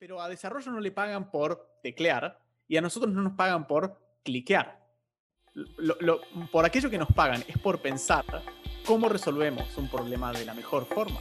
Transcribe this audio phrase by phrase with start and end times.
[0.00, 4.00] Pero a desarrollo no le pagan por teclear y a nosotros no nos pagan por
[4.24, 4.80] cliquear.
[6.50, 8.24] por aquello que nos pagan es por pensar
[8.86, 11.20] cómo resolvemos un problema de la mejor forma.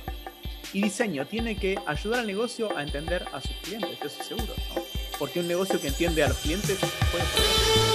[0.71, 4.54] Y diseño tiene que ayudar al negocio a entender a sus clientes, eso seguro.
[5.18, 6.80] Porque un negocio que entiende a los clientes
[7.12, 7.88] puede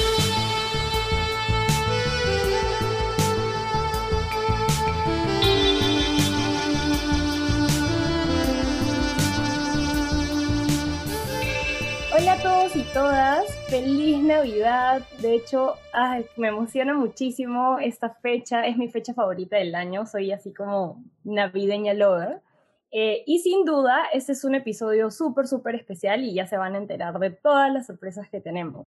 [12.24, 15.02] Hola a todos y todas, feliz Navidad.
[15.20, 15.74] De hecho,
[16.38, 21.92] me emociona muchísimo esta fecha, es mi fecha favorita del año, soy así como navideña
[21.92, 22.40] lover.
[22.90, 26.74] Eh, y sin duda, este es un episodio súper, súper especial y ya se van
[26.74, 28.86] a enterar de todas las sorpresas que tenemos.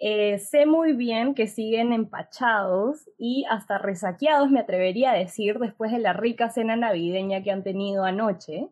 [0.00, 5.92] Eh, sé muy bien que siguen empachados y hasta resaqueados, me atrevería a decir, después
[5.92, 8.68] de la rica cena navideña que han tenido anoche.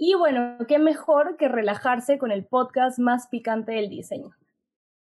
[0.00, 4.30] Y bueno, qué mejor que relajarse con el podcast más picante del diseño.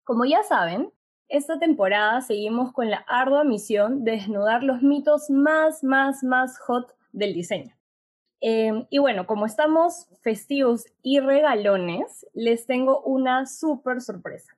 [0.04, 0.92] Como ya saben,
[1.30, 6.96] esta temporada seguimos con la ardua misión de desnudar los mitos más, más, más hot
[7.12, 7.76] del diseño.
[8.42, 14.58] Em, y bueno, como estamos festivos y regalones, les tengo una súper sorpresa.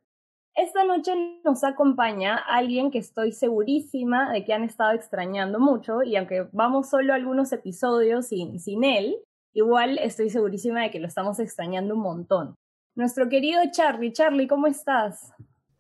[0.55, 6.15] Esta noche nos acompaña alguien que estoy segurísima de que han estado extrañando mucho y
[6.15, 9.17] aunque vamos solo algunos episodios sin, sin él,
[9.53, 12.55] igual estoy segurísima de que lo estamos extrañando un montón.
[12.95, 15.31] Nuestro querido Charlie, Charlie, ¿cómo estás?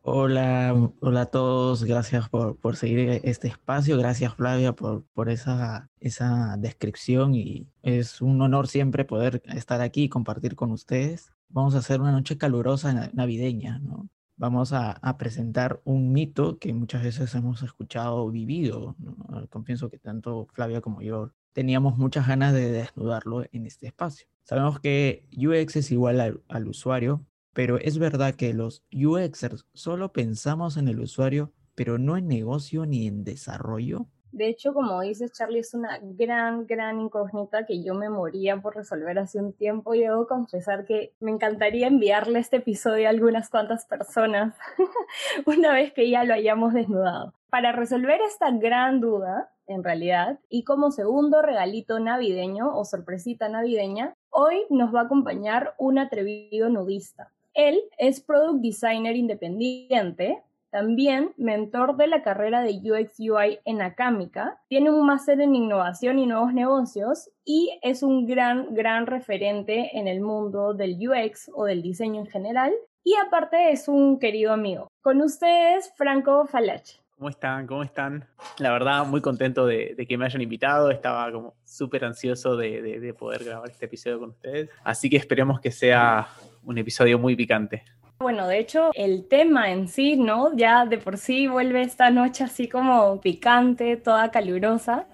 [0.01, 5.89] Hola, hola a todos, gracias por, por seguir este espacio, gracias Flavia por, por esa,
[5.99, 11.33] esa descripción y es un honor siempre poder estar aquí y compartir con ustedes.
[11.49, 14.09] Vamos a hacer una noche calurosa navideña, ¿no?
[14.37, 19.47] Vamos a, a presentar un mito que muchas veces hemos escuchado o vivido, ¿no?
[19.49, 24.27] Confieso que tanto Flavia como yo teníamos muchas ganas de desnudarlo en este espacio.
[24.43, 30.77] Sabemos que UX es igual al, usuario, pero es verdad que los UXers solo pensamos
[30.77, 34.07] en el usuario, pero no en negocio ni en desarrollo.
[34.31, 38.75] De hecho, como dices, Charlie, es una gran, gran incógnita que yo me moría por
[38.75, 43.49] resolver hace un tiempo y debo confesar que me encantaría enviarle este episodio a algunas
[43.49, 44.55] cuantas personas
[45.45, 47.33] una vez que ya lo hayamos desnudado.
[47.49, 54.13] Para resolver esta gran duda, en realidad, y como segundo regalito navideño o sorpresita navideña,
[54.29, 57.31] hoy nos va a acompañar un atrevido nudista.
[57.53, 64.61] Él es product designer independiente, también mentor de la carrera de UX UI en Acámica,
[64.67, 70.07] tiene un máster en innovación y nuevos negocios y es un gran, gran referente en
[70.07, 72.73] el mundo del UX o del diseño en general.
[73.03, 74.91] Y aparte es un querido amigo.
[75.01, 76.99] Con ustedes, Franco Falache.
[77.19, 77.67] ¿Cómo están?
[77.67, 78.25] ¿Cómo están?
[78.59, 80.89] La verdad, muy contento de, que me hayan invitado.
[80.89, 84.69] Estaba como súper ansioso de, poder grabar este episodio con ustedes.
[84.85, 86.29] Así que esperemos que sea
[86.63, 87.83] un episodio muy picante.
[88.19, 90.55] Bueno, de hecho, el tema en sí, ¿no?
[90.55, 95.05] Ya de por sí vuelve esta noche así como picante, toda calurosa.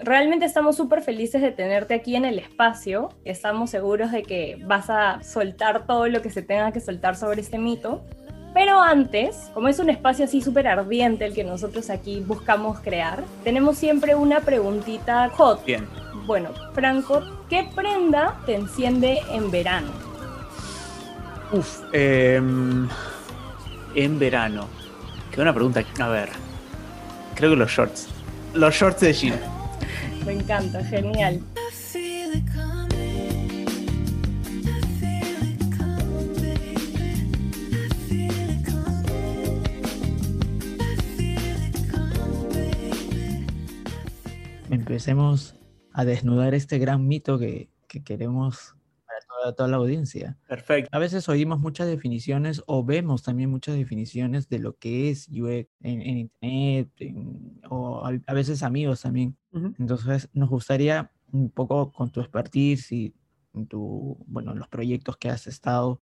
[0.00, 3.10] Realmente estamos súper felices de tenerte aquí en el espacio.
[3.24, 7.40] Estamos seguros de que vas a soltar todo lo que se tenga que soltar sobre
[7.40, 8.04] este mito.
[8.54, 13.24] Pero antes, como es un espacio así súper ardiente el que nosotros aquí buscamos crear,
[13.44, 15.64] tenemos siempre una preguntita hot.
[15.64, 15.86] Bien.
[16.26, 19.90] Bueno, Franco, ¿qué prenda te enciende en verano?
[21.52, 22.88] Uf, em,
[23.94, 24.68] en verano.
[25.30, 25.82] Qué buena pregunta.
[25.98, 26.28] A ver,
[27.34, 28.08] creo que los shorts.
[28.54, 29.40] Los shorts de jean.
[30.26, 31.40] Me encanta, genial.
[44.92, 45.54] Empecemos
[45.94, 47.70] a desnudar este gran mito que,
[48.04, 48.76] queremos
[49.32, 50.36] para toda, la audiencia.
[50.46, 50.90] Perfecto.
[50.92, 55.66] A veces oímos muchas definiciones o vemos también muchas definiciones de lo que es UX
[55.80, 56.90] en, Internet
[57.70, 59.34] o a, veces amigos también.
[59.78, 63.14] Entonces nos gustaría un poco con tu expertise y
[63.70, 66.02] tu, bueno, los proyectos que has estado,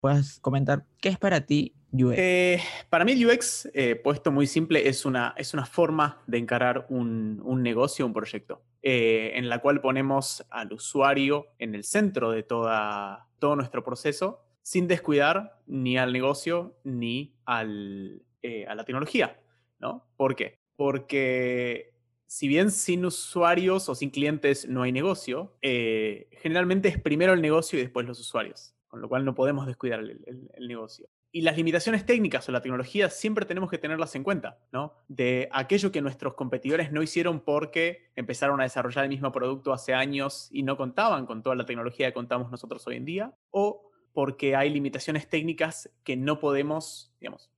[0.00, 2.14] puedas comentar qué es para ti UX?
[2.16, 6.38] Eh, para mí el UX, eh, puesto muy simple, es una, es una forma de
[6.38, 11.84] encarar un, un negocio, un proyecto, eh, en la cual ponemos al usuario en el
[11.84, 18.22] centro de toda, todo nuestro proceso, sin descuidar ni al negocio ni al,
[18.68, 19.40] a la tecnología.
[19.78, 20.06] ¿no?
[20.16, 20.60] ¿Por qué?
[20.76, 21.94] Porque
[22.26, 27.78] si bien sin usuarios o sin clientes no hay negocio, generalmente es primero el negocio
[27.78, 31.08] y después los usuarios, con lo cual no podemos descuidar el negocio.
[31.32, 34.94] Y las limitaciones técnicas o la tecnología siempre tenemos que tenerlas en cuenta, ¿no?
[35.06, 39.94] De aquello que nuestros competidores no hicieron porque empezaron a desarrollar el mismo producto hace
[39.94, 43.90] años y no contaban con toda la tecnología que contamos nosotros hoy en día, o
[44.12, 47.50] porque hay limitaciones técnicas que no podemos, digamos,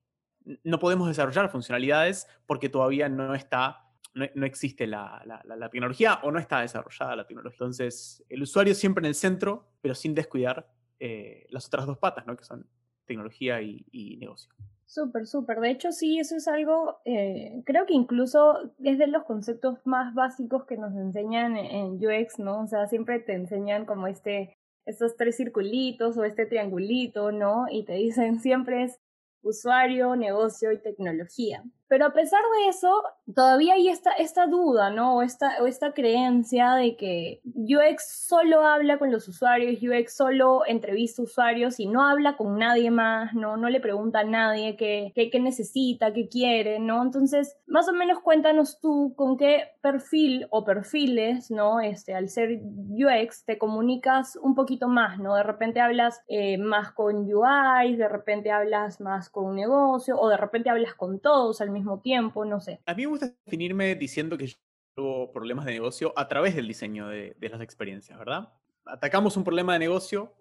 [0.64, 5.22] no podemos desarrollar funcionalidades porque todavía no está, no, existe la,
[5.70, 7.56] tecnología o no está desarrollada la tecnología.
[7.56, 10.68] Entonces, el usuario siempre en el centro, pero sin descuidar
[11.00, 12.36] eh, las otras dos patas, ¿no?
[12.36, 12.66] que son
[13.06, 14.50] tecnología y, negocio.
[14.86, 15.60] Súper, súper.
[15.60, 20.14] De hecho, sí, eso es algo, eh, creo que incluso es de los conceptos más
[20.14, 22.62] básicos que nos enseñan en UX, ¿no?
[22.62, 27.66] O sea, siempre te enseñan como este, estos tres circulitos o este triangulito, ¿no?
[27.70, 29.00] Y te dicen siempre es
[29.42, 31.64] usuario, negocio y tecnología.
[31.92, 33.02] Pero a pesar de eso,
[33.34, 35.16] todavía hay esta, esta duda, ¿no?
[35.16, 40.62] O esta, o esta creencia de que UX solo habla con los usuarios, UX solo
[40.66, 43.58] entrevista usuarios y no habla con nadie más, ¿no?
[43.58, 47.02] No le pregunta a nadie qué, qué, necesita, qué quiere, ¿no?
[47.02, 51.80] Entonces, más o menos cuéntanos tú con qué perfil o perfiles, ¿no?
[51.80, 52.58] Este, al ser
[52.88, 55.34] UX, te comunicas un poquito más, ¿no?
[55.34, 60.30] De repente hablas eh, más con UI, de repente hablas más con un negocio, o
[60.30, 62.80] de repente hablas con todos al mismo tiempo, no sé.
[62.86, 64.56] A mí me gusta definirme diciendo que yo
[64.94, 68.52] tengo problemas de negocio a través del diseño de, las experiencias, ¿verdad?
[68.84, 70.32] Atacamos un problema de negocio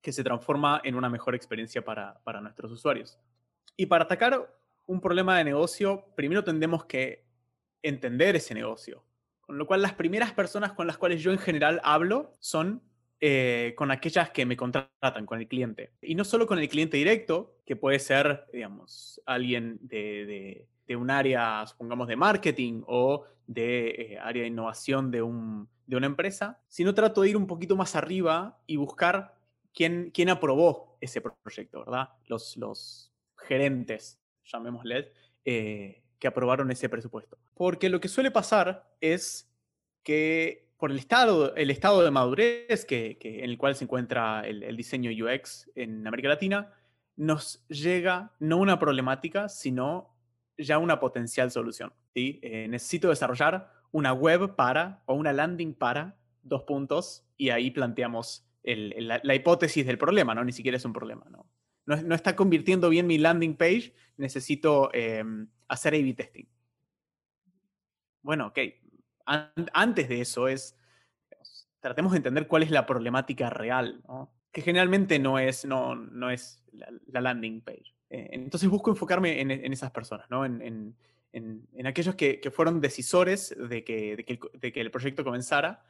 [0.00, 3.18] que se transforma en una mejor experiencia para, para nuestros usuarios.
[3.76, 4.52] Y para atacar
[4.86, 7.24] un problema de negocio, primero tendemos que
[7.82, 9.04] entender ese negocio.
[9.40, 12.82] Con lo cual, las primeras personas con las cuales yo en general hablo son
[13.24, 15.92] eh, con aquellas que me contratan, con el cliente.
[16.02, 21.64] Y no solo con el cliente directo, que puede ser, digamos, alguien de, un área,
[21.68, 27.28] supongamos, de marketing o de eh, área de innovación de, una empresa, sino trato de
[27.30, 29.36] ir un poquito más arriba y buscar
[29.72, 32.08] quién, quién aprobó ese proyecto, ¿verdad?
[32.26, 35.12] Los, los gerentes, llamémosles,
[35.44, 37.38] eh, que aprobaron ese presupuesto.
[37.54, 39.48] Porque lo que suele pasar es
[40.02, 44.76] que por el estado, el estado de madurez que, en el cual se encuentra el,
[44.76, 46.72] diseño UX en América Latina,
[47.14, 50.12] nos llega no una problemática, sino
[50.58, 51.92] ya una potencial solución.
[52.12, 52.40] ¿sí?
[52.42, 58.44] Eh, necesito desarrollar una web para o una landing para dos puntos y ahí planteamos
[58.64, 60.42] la, hipótesis del problema, ¿no?
[60.42, 61.46] Ni siquiera es un problema, ¿no?
[61.86, 66.46] No, está convirtiendo bien mi landing page, necesito em, hacer A-B testing.
[68.22, 68.58] Bueno, ok,
[69.26, 70.76] antes de eso es,
[71.80, 74.02] tratemos de entender cuál es la problemática real,
[74.52, 77.94] que generalmente no es, no, no es la, landing page.
[78.10, 80.44] Eh, entonces busco enfocarme en, esas personas, ¿no?
[80.44, 80.96] en,
[81.84, 84.16] aquellos que, fueron decisores de que,
[84.54, 85.82] de que, el, proyecto comenzara,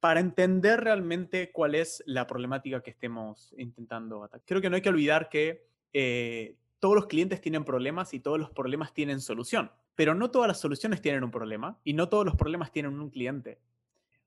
[0.00, 4.42] para entender realmente cuál es la problemática que estemos intentando atacar.
[4.46, 8.38] Creo que no hay que olvidar que eh, todos los clientes tienen problemas y todos
[8.38, 9.70] los problemas tienen solución.
[10.00, 13.10] Pero no todas las soluciones tienen un problema y no todos los problemas tienen un
[13.10, 13.60] cliente.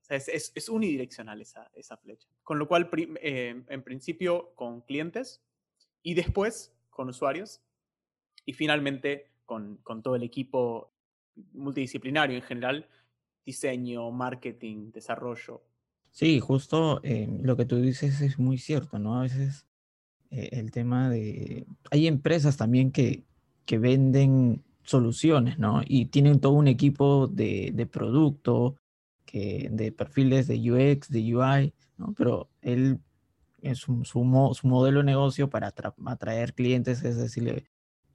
[0.08, 2.28] es, unidireccional esa, flecha.
[2.44, 2.88] Con lo cual,
[3.20, 5.42] eh, en principio con clientes
[6.00, 7.60] y después con usuarios
[8.46, 10.92] y finalmente con, todo el equipo
[11.54, 12.88] multidisciplinario en general,
[13.44, 15.60] diseño, marketing, desarrollo.
[16.12, 19.18] Sí, justo eh, lo que tú dices es muy cierto, ¿no?
[19.18, 19.66] A veces
[20.30, 21.66] eh, el tema de...
[21.90, 23.24] Hay empresas también que,
[23.66, 25.82] que venden soluciones, ¿no?
[25.86, 28.76] Y tienen todo un equipo de, de producto,
[29.24, 32.14] que, de perfiles de UX, de UI, ¿no?
[32.16, 33.00] Pero él,
[33.62, 35.74] es su, su, modelo de negocio para
[36.06, 37.64] atraer clientes es decirle,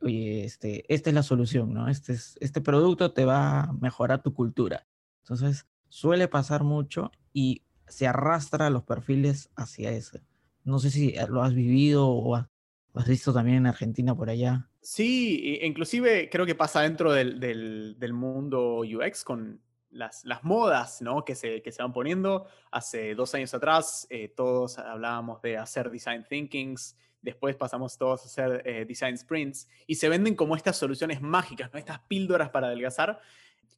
[0.01, 1.89] oye, este, esta es la solución, ¿no?
[1.89, 4.87] Este, es, este producto te va a mejorar tu cultura.
[5.23, 10.19] Entonces, suele pasar mucho y se arrastra los perfiles hacia eso.
[10.63, 14.68] No sé si lo has vivido o has visto también en Argentina por allá.
[14.81, 21.25] Sí, inclusive creo que pasa dentro del, mundo UX con las, modas ¿no?
[21.25, 22.47] que, se, que se van poniendo.
[22.71, 28.25] Hace dos años atrás eh, todos hablábamos de hacer design thinkings, después pasamos todos a
[28.25, 31.79] hacer eh, design sprints y se venden como estas soluciones mágicas, ¿no?
[31.79, 33.19] estas píldoras para adelgazar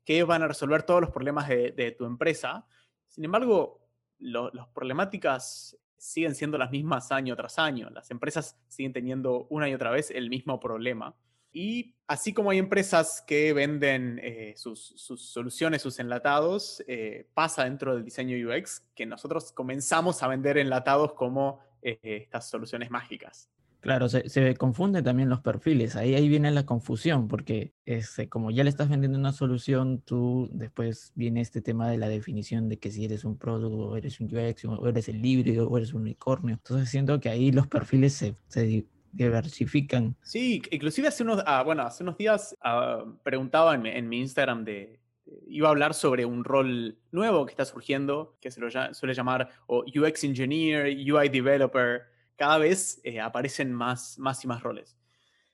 [0.06, 2.66] que van a resolver todos los problemas de, tu empresa.
[3.08, 3.80] Sin embargo,
[4.20, 7.90] las problemáticas siguen siendo las mismas año tras año.
[7.92, 11.16] Las empresas siguen teniendo una y otra vez el mismo problema.
[11.54, 17.94] Y así como hay empresas que venden eh, sus, soluciones, sus enlatados, eh, pasa dentro
[17.94, 23.50] del diseño UX que nosotros comenzamos a vender enlatados como eh, estas soluciones mágicas.
[23.82, 28.52] Claro, se, se confunden también los perfiles, ahí, ahí viene la confusión, porque este, como
[28.52, 32.78] ya le estás vendiendo una solución, tú después viene este tema de la definición de
[32.78, 35.94] que si eres un producto, o eres un UX, o eres el híbrido, o eres
[35.94, 36.54] un unicornio.
[36.54, 40.16] Entonces siento que ahí los perfiles se, diversifican.
[40.22, 44.64] Sí, inclusive hace unos, ah, bueno, hace unos días ah, preguntaba en, en mi Instagram
[44.64, 45.02] de,
[45.48, 49.50] iba a hablar sobre un rol nuevo que está surgiendo, que se lo suele llamar
[49.68, 52.11] UX Engineer, UI Developer,
[52.42, 54.98] cada vez eh, aparecen más, más y más roles.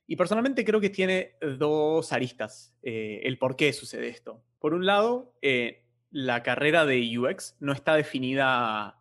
[0.08, 4.41] Y personalmente creo que tiene dos aristas eh, el por qué sucede esto.
[4.58, 8.94] Por un lado, eh, la carrera de UX no está definida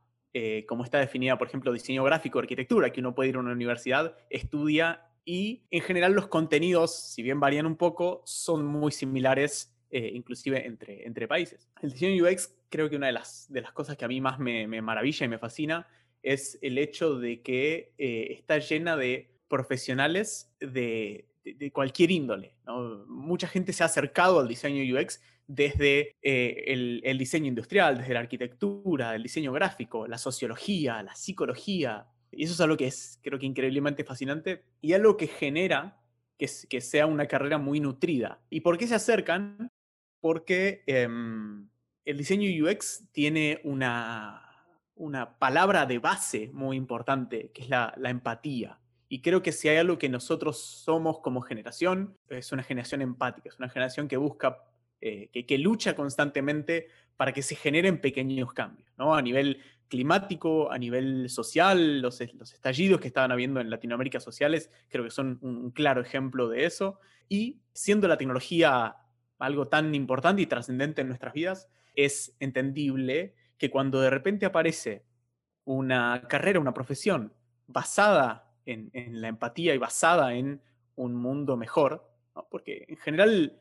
[0.69, 4.19] como está definida, por ejemplo, diseño gráfico, arquitectura, que uno puede ir a una universidad,
[4.29, 10.67] estudia y en general los contenidos, si bien varían un poco, son muy similares inclusive
[10.67, 11.71] entre, entre países.
[11.81, 14.39] El diseño UX creo que una de las, de las cosas que a mí más
[14.39, 15.87] me, me maravilla y me fascina
[16.23, 21.29] es el hecho de que eh, está llena de profesionales de,
[21.73, 22.57] cualquier índole.
[23.07, 28.21] Mucha gente se ha acercado al diseño UX desde eh, el, diseño industrial, desde la
[28.21, 32.07] arquitectura, el diseño gráfico, la sociología, la psicología.
[32.33, 32.93] Y eso es algo que
[33.23, 36.03] creo que, increíblemente fascinante y algo que genera
[36.37, 38.41] que, que sea una carrera muy nutrida.
[38.51, 39.71] ¿Y por qué se acercan?
[40.21, 41.69] Porque em,
[42.05, 44.46] el diseño UX tiene una,
[44.97, 48.81] una palabra de base muy importante, que es la, empatía.
[49.09, 53.49] Y creo que si hay algo que nosotros somos como generación, es una generación empática,
[53.49, 54.59] es una generación que busca,
[55.01, 59.15] eh, que, lucha constantemente para que se generen pequeños cambios, ¿no?
[59.15, 64.71] A nivel climático, a nivel social, los, los estallidos que estaban habiendo en Latinoamérica sociales,
[64.89, 66.99] creo que son un claro ejemplo de eso.
[67.29, 68.97] Y siendo la tecnología
[69.39, 75.05] algo tan importante y trascendente en nuestras vidas, es entendible que cuando de repente aparece
[75.65, 77.33] una carrera, una profesión
[77.67, 80.61] basada en, la empatía y basada en
[80.97, 82.09] un mundo mejor,
[82.51, 83.61] porque en general,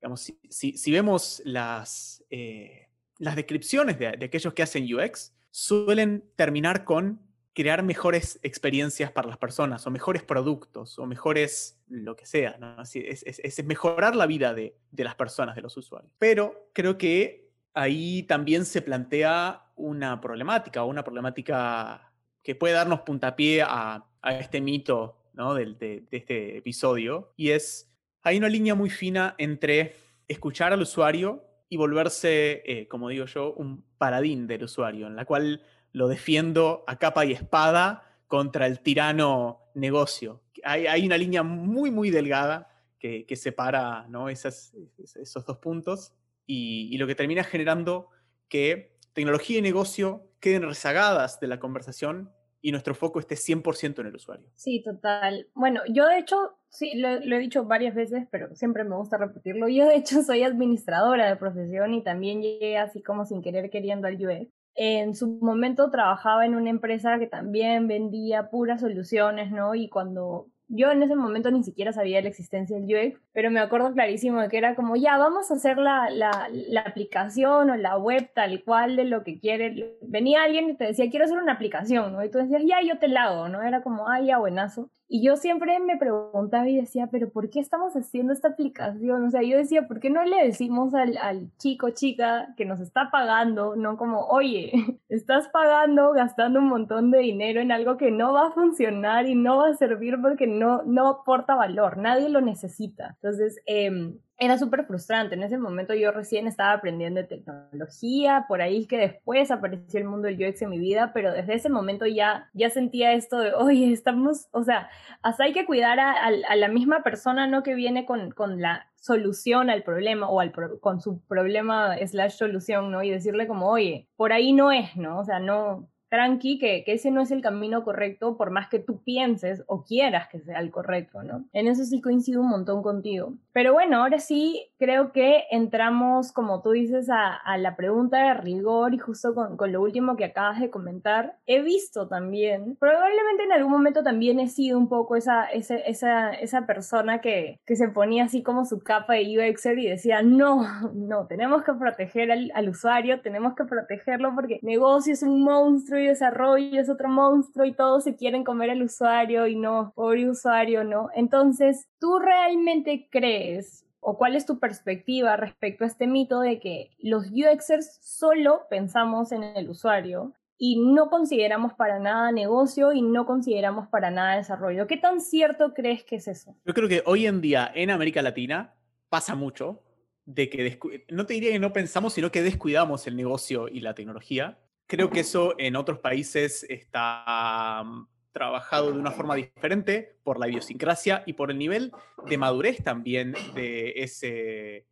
[0.00, 7.20] digamos, si, vemos las, eh, las descripciones de, aquellos que hacen UX, suelen terminar con
[7.52, 12.56] crear mejores experiencias para las personas, o mejores productos, o mejores lo que sea.
[12.94, 16.12] es, mejorar la vida de, de las personas, de los usuarios.
[16.18, 22.12] Pero creo que ahí también se plantea una problemática, una problemática
[22.42, 27.90] que puede darnos puntapié a, este mito de, este episodio, y es,
[28.22, 29.96] hay una línea muy fina entre
[30.28, 35.24] escuchar al usuario y volverse, eh, como digo yo, un paladín del usuario, en la
[35.24, 35.62] cual
[35.92, 40.42] lo defiendo a capa y espada contra el tirano negocio.
[40.62, 46.12] Hay, una línea muy, muy delgada que, separa esos dos puntos
[46.52, 48.08] y, lo que termina generando
[48.48, 54.06] que tecnología y negocio queden rezagadas de la conversación y nuestro foco esté 100% en
[54.06, 54.50] el usuario.
[54.56, 55.46] Sí, total.
[55.54, 56.36] Bueno, yo de hecho,
[56.68, 59.68] sí, lo, he dicho varias veces, pero siempre me gusta repetirlo.
[59.68, 64.08] Yo de hecho soy administradora de profesión y también llegué así como sin querer queriendo
[64.08, 64.50] al UX.
[64.74, 69.74] En su momento trabajaba en una empresa que también vendía puras soluciones, ¿no?
[69.74, 73.58] Y cuando yo en ese momento ni siquiera sabía la existencia del UX, pero me
[73.58, 77.76] acuerdo clarísimo de que era como, ya, vamos a hacer la, la, la, aplicación o
[77.76, 79.98] la web tal cual de lo que quiere.
[80.00, 82.16] Venía alguien y te decía, quiero hacer una aplicación.
[82.24, 83.62] Y tú decías, ya, yo te la hago, ¿no?
[83.62, 84.90] Era como, ah, ya, buenazo.
[85.12, 89.24] Y yo siempre me preguntaba y decía, pero ¿por qué estamos haciendo esta aplicación?
[89.24, 92.78] O sea, yo decía, ¿por qué no le decimos al, al chico, chica, que nos
[92.78, 94.70] está pagando, no como, oye,
[95.08, 99.34] estás pagando, gastando un montón de dinero en algo que no va a funcionar y
[99.34, 103.16] no va a servir porque no, no aporta valor, nadie lo necesita.
[103.20, 105.34] Entonces, eh, era súper frustrante.
[105.34, 110.28] En ese momento yo recién estaba aprendiendo tecnología, por ahí que después apareció el mundo
[110.28, 113.92] del UX en mi vida, pero desde ese momento ya, ya sentía esto de, oye,
[113.92, 114.88] estamos, o sea,
[115.20, 117.62] hasta hay que cuidar a, a, la misma persona, ¿no?
[117.62, 122.90] Que viene con, con la solución al problema o al con su problema slash solución,
[122.90, 123.02] ¿no?
[123.02, 125.18] Y decirle como, oye, por ahí no es, ¿no?
[125.18, 128.80] O sea, no, tranqui, que, que, ese no es el camino correcto, por más que
[128.80, 131.44] tú pienses o quieras que sea el correcto, ¿no?
[131.52, 133.34] En eso sí coincido un montón contigo.
[133.52, 138.34] Pero bueno, ahora sí creo que entramos, como tú dices, a, a la pregunta de
[138.34, 141.36] rigor y justo con, con, lo último que acabas de comentar.
[141.46, 146.32] He visto también, probablemente en algún momento también he sido un poco esa, esa, esa,
[146.32, 150.66] esa persona que, que se ponía así como su capa de UXer y decía, no,
[150.92, 155.99] no, tenemos que proteger al, al usuario, tenemos que protegerlo porque negocio es un monstruo
[156.00, 160.28] y desarrollo es otro monstruo y todos se quieren comer al usuario y no, pobre
[160.28, 161.08] usuario, ¿no?
[161.14, 166.90] Entonces, ¿tú realmente crees o cuál es tu perspectiva respecto a este mito de que
[166.98, 173.26] los UXers solo pensamos en el usuario y no consideramos para nada negocio y no
[173.26, 174.86] consideramos para nada desarrollo?
[174.86, 176.54] ¿Qué tan cierto crees que es eso?
[176.64, 178.74] Yo creo que hoy en día en América Latina
[179.08, 179.82] pasa mucho
[180.26, 180.78] de que
[181.08, 184.58] no te diría que no pensamos, sino que descuidamos el negocio y la tecnología.
[184.90, 190.48] Creo que eso en otros países está mm, trabajado de una forma diferente por la
[190.48, 191.92] idiosincrasia y por el nivel
[192.26, 194.88] de madurez también de ese,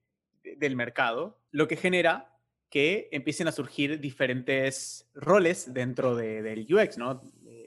[0.56, 2.32] del mercado, lo que genera
[2.70, 7.20] que empiecen a surgir diferentes roles dentro del UX, ¿no?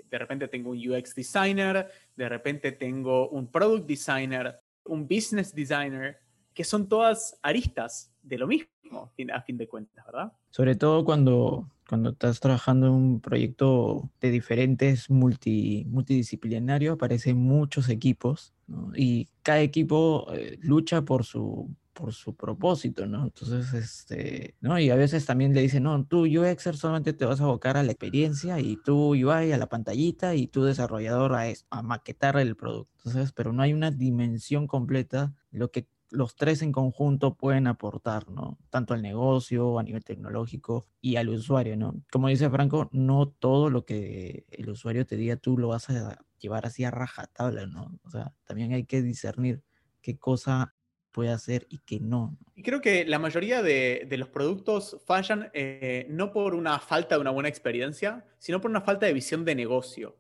[0.10, 6.18] de repente tengo un UX designer, de repente tengo un product designer, un business designer,
[6.54, 10.32] que son todas aristas de lo mismo, a fin de cuentas, ¿verdad?
[10.50, 17.89] Sobre todo cuando, cuando estás trabajando en un proyecto de diferentes multi, multidisciplinarios, aparecen muchos
[17.89, 18.53] equipos
[18.95, 23.25] y cada equipo eh, lucha por su, por su propósito, ¿no?
[23.25, 24.79] Entonces, este, ¿no?
[24.79, 27.83] Y a veces también le dicen, no, tú UXer solamente te vas a abocar a
[27.83, 32.55] la experiencia y tú UI a la pantallita y tú desarrollador a, a maquetar el
[32.55, 32.93] producto.
[33.03, 38.30] Entonces, pero no hay una dimensión completa, lo que los tres en conjunto pueden aportar,
[38.30, 38.58] ¿no?
[38.70, 41.96] Tanto al negocio, a nivel tecnológico y al usuario, ¿no?
[42.12, 46.20] Como dice Franco, no todo lo que el usuario te diga tú lo vas a
[46.38, 48.00] llevar así a rajatabla, ¿no?
[48.03, 49.63] O sea, también hay que discernir
[50.01, 50.75] qué cosa
[51.12, 52.38] puede hacer y qué no.
[52.56, 57.22] Y creo que la mayoría de, los productos fallan eh, no por una falta de
[57.22, 60.18] una buena experiencia, sino por una falta de visión de negocio.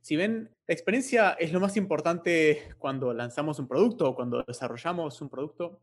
[0.00, 5.20] Si ven, la experiencia es lo más importante cuando lanzamos un producto o cuando desarrollamos
[5.20, 5.80] un producto.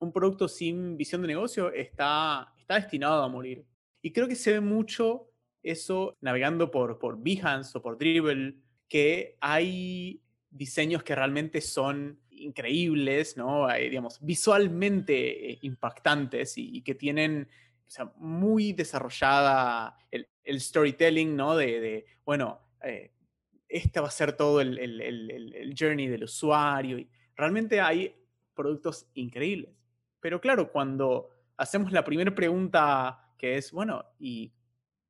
[0.00, 3.64] Un producto sin visión de negocio está, está destinado a morir.
[4.02, 8.56] Y creo que se ve mucho eso navegando por, Behance o por Dribble,
[8.88, 13.68] que hay diseños que realmente son increíbles, ¿no?
[13.68, 17.48] digamos, visualmente impactantes y, que tienen
[18.16, 21.56] muy desarrollada el, storytelling, ¿no?
[21.56, 23.12] De, bueno, eh,
[23.68, 26.98] este va a ser todo el, journey del usuario.
[26.98, 28.14] Y realmente hay
[28.54, 29.70] productos increíbles.
[30.20, 34.52] Pero claro, cuando hacemos la primera pregunta que es, bueno, ¿y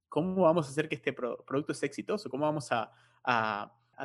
[0.09, 2.31] cómo vamos a hacer que este producto sea exitoso?
[2.31, 2.93] ¿Cómo vamos a,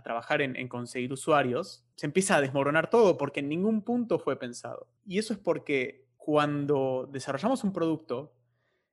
[0.04, 1.86] trabajar en, conseguir usuarios?
[1.96, 4.88] Se empieza a desmoronar todo porque en ningún punto fue pensado.
[5.06, 8.34] Y eso es porque cuando desarrollamos un producto,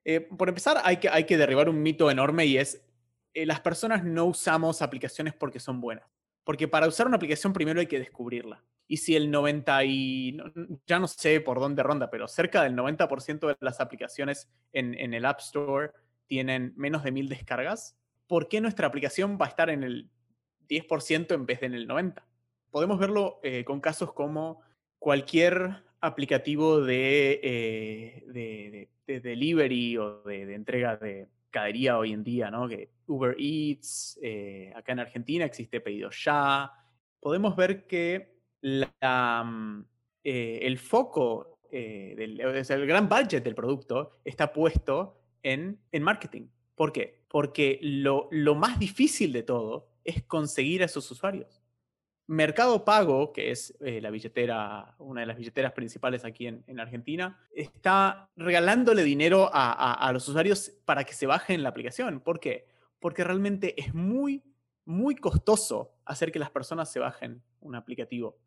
[0.04, 2.84] eh, por empezar hay que, hay que derribar un mito enorme y es
[3.34, 6.08] eh, las personas no usamos aplicaciones porque son buenas.
[6.44, 8.62] Porque para usar una aplicación primero hay que descubrirla.
[8.86, 10.36] Y si el 90 y
[10.86, 15.24] ya no sé por dónde ronda, pero cerca del 90% de las aplicaciones en, el
[15.24, 15.90] App Store
[16.26, 20.10] tienen menos de mil descargas, ¿por qué nuestra aplicación va a estar en el
[20.68, 22.22] 10% en vez de en el 90%?
[22.70, 24.60] Podemos verlo eh, con casos como
[24.98, 32.68] cualquier aplicativo de, eh, de, delivery o de, entrega de, cadería hoy en día, ¿no?
[32.68, 36.68] Que Uber Eats, eh, acá en Argentina existe Pedido Ya.
[37.20, 39.80] Podemos ver que mm,
[40.24, 46.48] eh, el foco, eh, el gran budget del producto está puesto en, en marketing.
[46.74, 47.22] ¿Por qué?
[47.28, 51.63] Porque lo, lo más difícil de todo es conseguir a esos usuarios.
[52.26, 57.38] Mercado Pago, que es eh, la billetera, una de las billeteras principales aquí en, Argentina,
[57.54, 62.20] está regalándole dinero a, los usuarios para que se bajen la aplicación.
[62.20, 62.66] ¿Por qué?
[62.98, 64.42] Porque realmente es muy,
[64.86, 68.38] muy costoso hacer que las personas se bajen un aplicativo.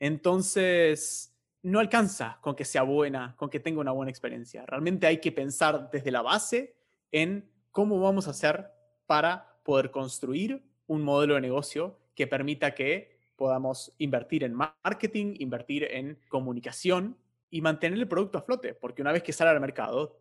[0.00, 4.64] Entonces, no alcanza con que sea buena, con que tenga una buena experiencia.
[4.64, 6.74] Realmente hay que pensar desde la base
[7.12, 8.70] en cómo vamos a hacer
[9.06, 15.84] para poder construir un modelo de negocio que permita que podamos invertir en marketing, invertir
[15.84, 17.16] en comunicación
[17.50, 20.18] y mantener el producto a flote, porque una vez que sale al mercado,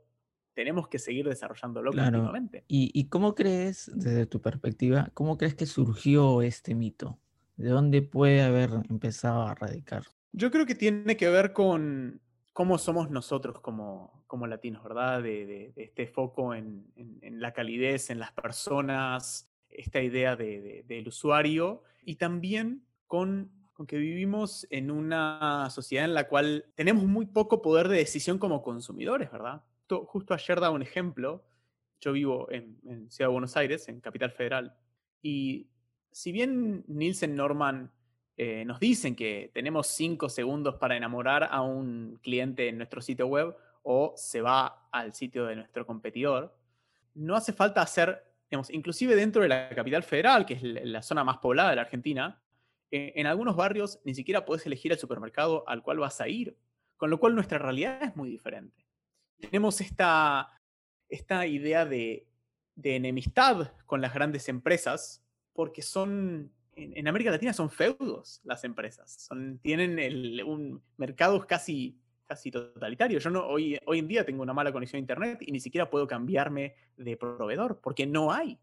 [0.53, 2.31] tenemos que seguir desarrollándolo claro.
[2.67, 7.19] ¿Y, ¿Y cómo crees, desde tu perspectiva, cómo crees que surgió este mito?
[7.57, 10.03] ¿De dónde puede haber empezado a radicar?
[10.31, 12.21] Yo creo que tiene que ver con
[12.53, 15.21] cómo somos nosotros como, como latinos, ¿verdad?
[15.21, 22.15] De, este foco en, en, la calidez, en las personas, esta idea del usuario y
[22.15, 27.97] también con, que vivimos en una sociedad en la cual tenemos muy poco poder de
[27.97, 29.63] decisión como consumidores, ¿verdad?
[29.87, 31.45] Justo ayer daba un ejemplo.
[32.01, 32.77] Yo vivo en,
[33.09, 34.75] Ciudad de Buenos Aires, en Capital Federal,
[35.21, 35.67] y
[36.11, 37.89] si bien Nielsen Norman
[38.37, 43.27] eh, nos dicen que tenemos cinco segundos para enamorar a un cliente en nuestro sitio
[43.27, 46.53] web o se va al sitio de nuestro competidor,
[47.13, 51.23] no hace falta hacer, digamos, inclusive dentro de la capital federal, que es la zona
[51.23, 52.41] más poblada de la Argentina,
[52.91, 56.57] eh, en algunos barrios ni siquiera puedes elegir el supermercado al cual vas a ir,
[56.97, 58.85] con lo cual nuestra realidad es muy diferente.
[59.39, 60.61] Tenemos esta,
[61.09, 62.27] esta idea de,
[62.83, 69.59] enemistad con las grandes empresas porque son, en, América Latina son feudos las empresas, son,
[69.59, 69.97] tienen
[70.45, 73.19] un mercado casi, casi totalitario.
[73.19, 75.89] Yo no, hoy, hoy en día tengo una mala conexión a Internet y ni siquiera
[75.89, 78.59] puedo cambiarme de proveedor porque no hay.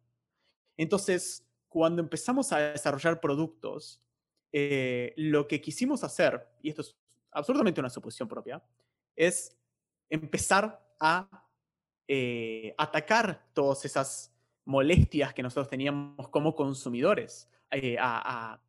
[0.76, 4.02] Entonces, cuando empezamos a desarrollar productos
[4.52, 6.94] eh, lo que quisimos hacer, y esto es
[7.30, 8.62] absolutamente una suposición propia,
[9.16, 9.56] es
[10.10, 11.46] empezar a
[12.06, 14.32] eh, atacar todas esas
[14.64, 18.60] molestias que nosotros teníamos como consumidores, eh, a,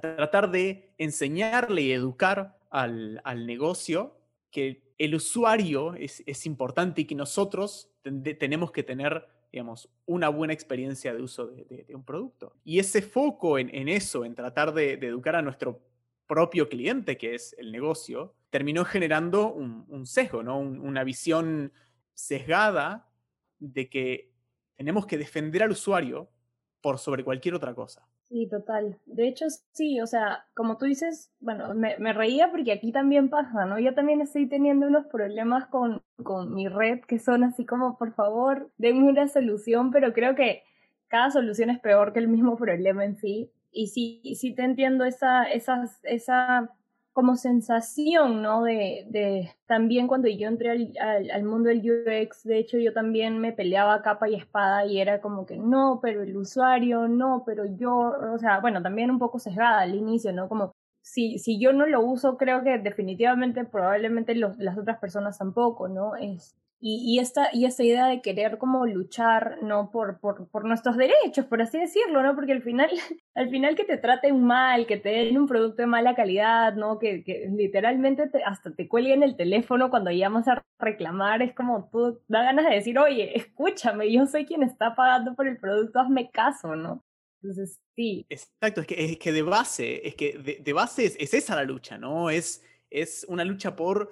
[0.00, 4.18] tratar de enseñarle y educar al, negocio
[4.50, 11.14] que el usuario es, importante y que nosotros tenemos que tener digamos, una buena experiencia
[11.14, 12.54] de uso de, un producto.
[12.64, 15.82] Y ese foco en, eso, en tratar de, educar a nuestro
[16.26, 20.58] propio cliente, que es el negocio, terminó generando un, sesgo, ¿no?
[20.58, 21.72] una visión
[22.14, 23.08] sesgada
[23.58, 24.32] de que
[24.74, 26.30] tenemos que defender al usuario
[26.80, 28.06] por sobre cualquier otra cosa.
[28.28, 28.98] Sí, total.
[29.06, 33.30] De hecho, sí, o sea, como tú dices, bueno, me, me, reía porque aquí también
[33.30, 33.78] pasa, ¿no?
[33.78, 38.14] Yo también estoy teniendo unos problemas con, con mi red que son así como, por
[38.14, 40.64] favor, denme una solución, pero creo que
[41.08, 43.52] cada solución es peor que el mismo problema en sí.
[43.70, 46.70] Y sí, sí te entiendo esa, esa, esa
[47.16, 48.62] como sensación, ¿no?
[48.62, 53.54] De, de también cuando yo entré al, mundo del UX, de hecho yo también me
[53.54, 58.12] peleaba capa y espada y era como que no, pero el usuario, no, pero yo,
[58.34, 60.46] o sea, bueno, también un poco sesgada al inicio, ¿no?
[60.46, 65.38] Como si, si yo no lo uso, creo que definitivamente probablemente los, las otras personas
[65.38, 66.16] tampoco, ¿no?
[66.16, 66.54] Es,
[66.88, 69.90] y, esta, y esta idea de querer como luchar, ¿no?
[69.90, 72.36] Por, por, por, nuestros derechos, por así decirlo, ¿no?
[72.36, 72.88] Porque al final,
[73.34, 77.00] al final que te traten mal, que te den un producto de mala calidad, ¿no?
[77.00, 82.44] Que, literalmente hasta te cuelguen el teléfono cuando llamas a reclamar, es como tú da
[82.44, 86.76] ganas de decir, oye, escúchame, yo soy quien está pagando por el producto, hazme caso,
[86.76, 87.04] ¿no?
[87.42, 88.26] Entonces, sí.
[88.28, 91.56] Exacto, es que, es que de base, es que de, de base es, es, esa
[91.56, 92.30] la lucha, ¿no?
[92.30, 94.10] Es, es una lucha por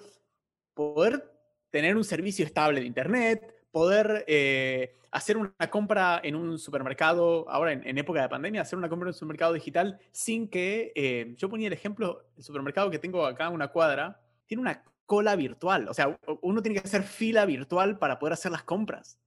[0.74, 1.34] poder
[1.74, 7.72] tener un servicio estable de Internet, poder eh, hacer una compra en un supermercado, ahora
[7.72, 11.48] en, época de pandemia, hacer una compra en un supermercado digital sin que, eh, yo
[11.50, 15.94] ponía el ejemplo, el supermercado que tengo acá, una cuadra, tiene una cola virtual, o
[15.94, 19.18] sea, uno tiene que hacer fila virtual para poder hacer las compras.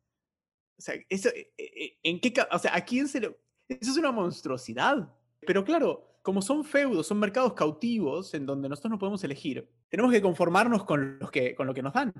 [0.77, 3.37] O sea, eso, eh, ¿en qué, o sea, ¿a quién se le...
[3.67, 5.13] Eso es una monstruosidad.
[5.45, 10.11] Pero claro, como son feudos, son mercados cautivos en donde nosotros no podemos elegir, tenemos
[10.11, 12.13] que conformarnos con, lo que nos dan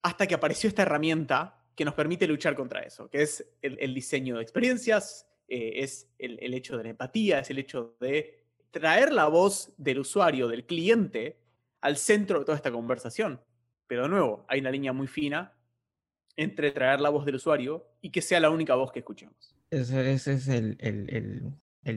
[0.00, 4.36] hasta que apareció esta herramienta que nos permite luchar contra eso, que es el, diseño
[4.36, 9.26] de experiencias, eh, es el, hecho de la empatía, es el hecho de traer la
[9.26, 11.40] voz del usuario, del cliente,
[11.80, 13.40] al centro de toda esta conversación.
[13.88, 15.52] Pero de nuevo, hay una línea muy fina
[16.36, 19.56] entre traer la voz del usuario y que sea la única voz que escuchemos.
[19.68, 20.76] Ese, es el,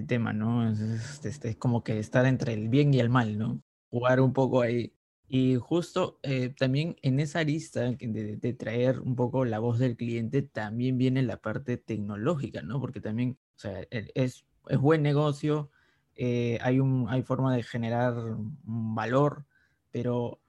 [0.07, 0.69] tema, ¿no?
[0.71, 3.61] Es, es, como que estar entre el bien y el mal, ¿no?
[3.89, 4.93] Jugar un poco ahí.
[5.27, 10.41] Y justo eh, también en esa lista de, traer un poco la voz del cliente,
[10.41, 12.81] también viene la parte tecnológica, ¿no?
[12.81, 15.71] Porque también, o sea, e, es, es buen negocio,
[16.15, 18.13] eh, hay, un, hay forma de generar
[18.63, 19.45] valor,
[19.89, 20.40] pero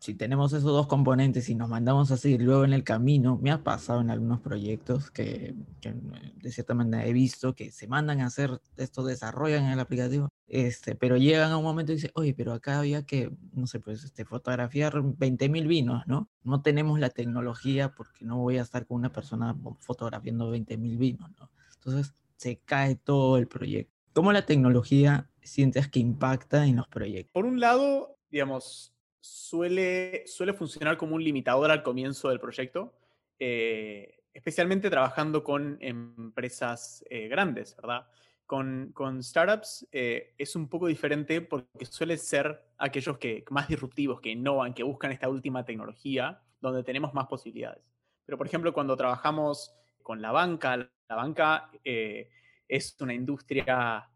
[0.00, 3.62] si tenemos esos dos componentes y nos mandamos así luego en el camino, me ha
[3.62, 8.62] pasado en algunos proyectos que, de cierta manera he visto que se mandan a hacer
[8.78, 12.78] esto, desarrollan el aplicativo, este, pero llegan a un momento y dicen, oye, pero acá
[12.78, 16.30] había que, no sé, pues este, fotografiar 20.000 vinos, ¿no?
[16.44, 21.30] No tenemos la tecnología porque no voy a estar con una persona fotografiando 20.000 vinos,
[21.38, 21.50] ¿no?
[21.74, 23.94] Entonces se cae todo el proyecto.
[24.14, 27.32] ¿Cómo la tecnología sientes que impacta en los proyectos?
[27.32, 32.94] Por un lado, digamos, suele, suele funcionar como un limitador al comienzo del proyecto,
[33.38, 38.06] eh, especialmente trabajando con empresas eh, grandes, ¿verdad?
[38.46, 44.20] Con, con startups eh, es un poco diferente porque suele ser aquellos que más disruptivos,
[44.20, 47.84] que innovan, que buscan esta última tecnología, donde tenemos más posibilidades.
[48.26, 54.08] Pero, por ejemplo, cuando trabajamos con la banca, la banca es una industria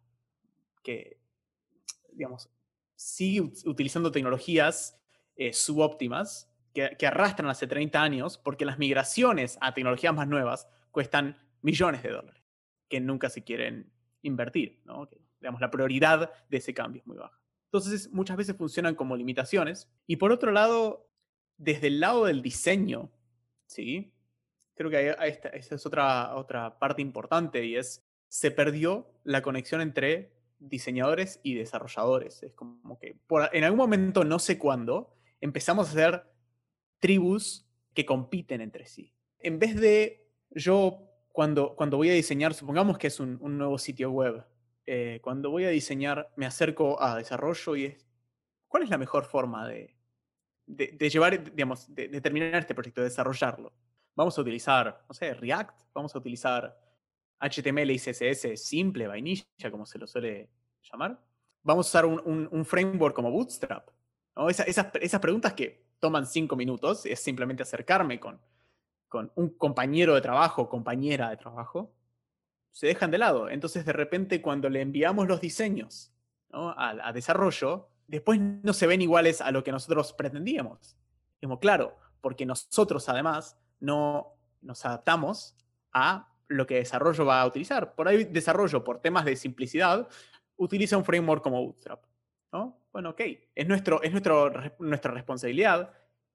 [0.82, 1.18] que,
[2.12, 2.48] digamos,
[2.96, 4.98] sigue utilizando tecnologías
[5.36, 11.38] eh, subóptimas que, arrastran hace 30 años porque las migraciones a tecnologías más nuevas cuestan
[11.62, 12.42] millones de dólares
[12.88, 14.80] que nunca se quieren invertir.
[14.84, 15.08] ¿no?
[15.40, 17.38] digamos, la prioridad de ese cambio es muy baja.
[17.66, 19.90] Entonces, muchas veces funcionan como limitaciones.
[20.06, 21.10] Y por otro lado,
[21.56, 23.10] desde el lado del diseño,
[23.66, 24.12] ¿sí?
[24.74, 25.16] creo que
[25.54, 30.33] esa es otra, otra parte importante y es, se perdió la conexión entre
[30.68, 32.42] diseñadores y desarrolladores.
[32.42, 33.16] Es como que
[33.52, 36.26] en algún momento, no sé cuándo, empezamos a hacer
[36.98, 39.12] tribus que compiten entre sí.
[39.38, 44.10] En vez de yo, cuando, cuando voy a diseñar, supongamos que es un, nuevo sitio
[44.10, 44.44] web,
[44.86, 48.06] eh, cuando voy a diseñar, me acerco a desarrollo y es,
[48.68, 49.96] ¿cuál es la mejor forma de,
[50.66, 53.72] de, llevar, digamos, de, de, terminar este proyecto, de desarrollarlo?
[54.14, 56.83] Vamos a utilizar, no sé, React, vamos a utilizar
[57.40, 60.48] HTML y CSS simple, vainilla, como se lo suele
[60.82, 61.20] llamar.
[61.62, 63.88] Vamos a usar un, framework como Bootstrap.
[64.48, 68.40] esas, preguntas que toman cinco minutos es simplemente acercarme con,
[69.36, 71.94] un compañero de trabajo, compañera de trabajo,
[72.72, 73.48] se dejan de lado.
[73.48, 76.12] Entonces, de repente, cuando le enviamos los diseños
[76.50, 80.96] a, desarrollo, después no se ven iguales a lo que nosotros pretendíamos.
[81.40, 85.56] Como, claro, porque nosotros además no nos adaptamos
[85.92, 87.94] a lo que desarrollo va a utilizar.
[87.94, 90.08] Por ahí desarrollo, por temas de simplicidad,
[90.56, 92.04] utiliza un framework como Bootstrap.
[92.52, 92.80] ¿no?
[92.92, 93.20] Bueno, ok,
[93.54, 95.92] es, nuestro, es nuestro, nuestra responsabilidad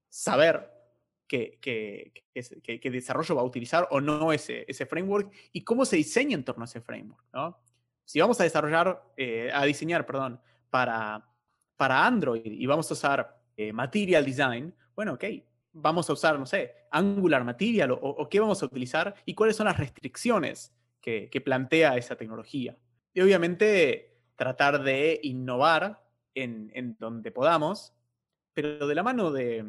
[0.10, 0.69] saber
[1.28, 6.36] que, que, desarrollo va a utilizar o no ese, ese framework y cómo se diseña
[6.36, 7.24] en torno a ese framework.
[7.32, 7.60] ¿no?
[8.04, 11.26] Si vamos a desarrollar, eh, a diseñar, perdón, para,
[11.78, 15.24] para Android y vamos a usar eh, Material Design, bueno, ok,
[15.73, 19.65] vamos a usar, no sé, Angular Material o, qué vamos a utilizar y cuáles son
[19.65, 22.77] las restricciones que, plantea esa tecnología.
[23.13, 26.03] Y obviamente tratar de innovar
[26.36, 27.93] en, en donde podamos,
[28.53, 29.65] pero de la mano de,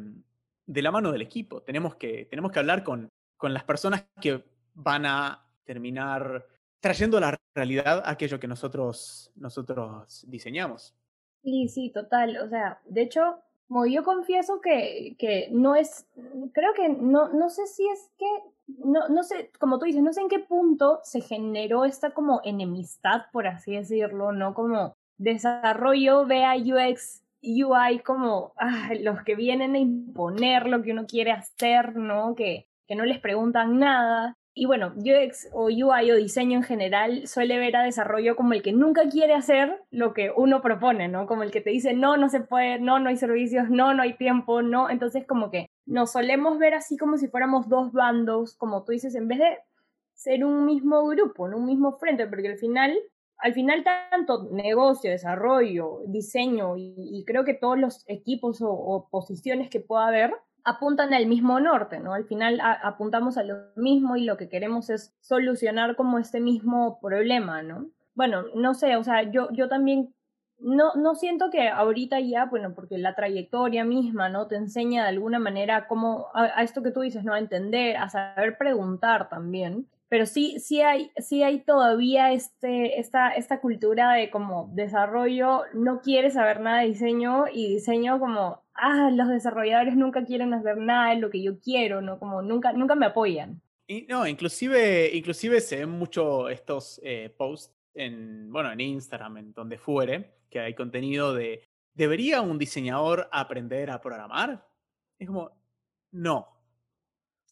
[0.65, 1.61] de la mano del equipo.
[1.61, 6.47] Tenemos que, tenemos que hablar con, con las personas que van a terminar
[6.79, 10.95] trayendo a la realidad aquello que nosotros, nosotros diseñamos.
[11.43, 12.37] Sí, sí, total.
[12.37, 13.39] O sea, de hecho,
[13.87, 16.05] yo confieso que, que no es,
[16.53, 18.25] creo que no, no sé si es que,
[18.85, 22.41] no, no sé, como tú dices, no sé en qué punto se generó esta como
[22.43, 24.53] enemistad, por así decirlo, ¿no?
[24.53, 28.53] Como desarrollo vea UX UI como
[28.99, 32.35] los que vienen a imponer lo que uno quiere hacer, ¿no?
[32.35, 34.37] Que, que no les preguntan nada.
[34.53, 38.61] Y bueno, UX o UI o diseño en general suele ver a desarrollo como el
[38.61, 41.25] que nunca quiere hacer lo que uno propone, ¿no?
[41.25, 44.03] Como el que te dice, no, no se puede, no, no hay servicios, no, no
[44.03, 44.89] hay tiempo, no.
[44.89, 49.15] Entonces como que nos solemos ver así como si fuéramos dos bandos, como tú dices,
[49.15, 49.57] en vez de
[50.13, 52.99] ser un mismo grupo, un mismo frente, porque al final
[53.41, 59.79] al final tanto negocio, desarrollo, diseño y, creo que todos los equipos o, posiciones que
[59.79, 62.13] pueda haber apuntan al mismo norte, ¿no?
[62.13, 66.99] Al final apuntamos a lo mismo y lo que queremos es solucionar como este mismo
[67.01, 67.87] problema, ¿no?
[68.13, 70.13] Bueno, no sé, o sea, yo, yo también
[70.59, 74.47] no, no siento que ahorita ya, bueno, porque la trayectoria misma, ¿no?
[74.47, 77.33] Te enseña de alguna manera cómo, a, a esto que tú dices, ¿no?
[77.33, 83.29] A entender, a saber preguntar también pero sí, sí hay, sí hay todavía este, esta,
[83.29, 89.09] esta cultura de como desarrollo, no quiere saber nada de diseño y diseño como, ah,
[89.11, 92.19] los desarrolladores nunca quieren hacer nada de lo que yo quiero, ¿no?
[92.19, 93.61] Como nunca, nunca me apoyan.
[93.87, 99.53] Y no, inclusive, inclusive se ven mucho estos eh, posts en, bueno, en Instagram, en
[99.53, 101.63] donde fuere, que hay contenido de,
[101.93, 104.67] ¿debería un diseñador aprender a programar?
[105.17, 105.51] Es como,
[106.11, 106.61] no,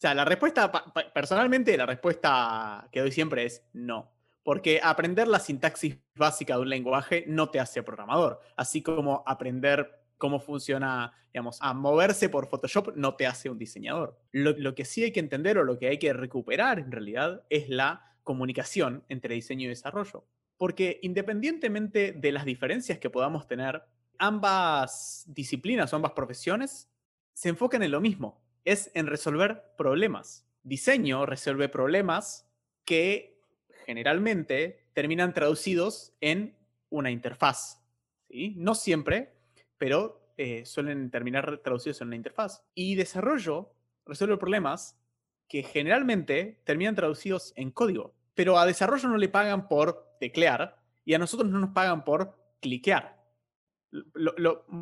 [0.00, 0.72] sea, la respuesta,
[1.12, 4.10] personalmente, la respuesta que doy siempre es no.
[4.42, 8.40] Porque aprender la sintaxis básica de un lenguaje no te hace programador.
[8.56, 14.20] Así como aprender cómo funciona, digamos, a moverse por Photoshop no te hace un diseñador.
[14.30, 17.68] Lo, que sí hay que entender o lo que hay que recuperar en realidad es
[17.70, 20.24] la comunicación entre diseño y desarrollo.
[20.58, 23.82] Porque independientemente de las diferencias que podamos tener,
[24.18, 26.90] ambas disciplinas o ambas profesiones
[27.32, 30.46] se enfocan en lo mismo, es en resolver problemas.
[30.62, 32.46] Diseño resuelve problemas
[32.84, 33.40] que
[33.86, 36.58] generalmente terminan traducidos en
[36.90, 37.80] una interfaz.
[38.28, 38.52] ¿sí?
[38.58, 39.39] No siempre,
[39.80, 42.62] pero eh, suelen terminar traducidos en una interfaz.
[42.74, 43.72] Y desarrollo
[44.04, 45.00] resuelve problemas
[45.48, 48.14] que generalmente terminan traducidos en código.
[48.34, 52.36] Pero a desarrollo no le pagan por teclear y a nosotros no nos pagan por
[52.60, 53.18] cliquear.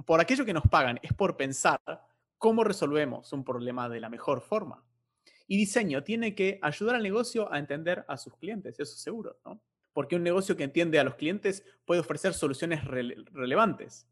[0.05, 1.81] por aquello que nos pagan es por pensar
[2.37, 4.85] cómo resolvemos un problema de la mejor forma.
[5.47, 9.63] Y diseño tiene que ayudar al negocio a entender a sus clientes, eso seguro, ¿no?
[9.93, 14.09] Porque un negocio que entiende a los clientes puede ofrecer soluciones relevantes.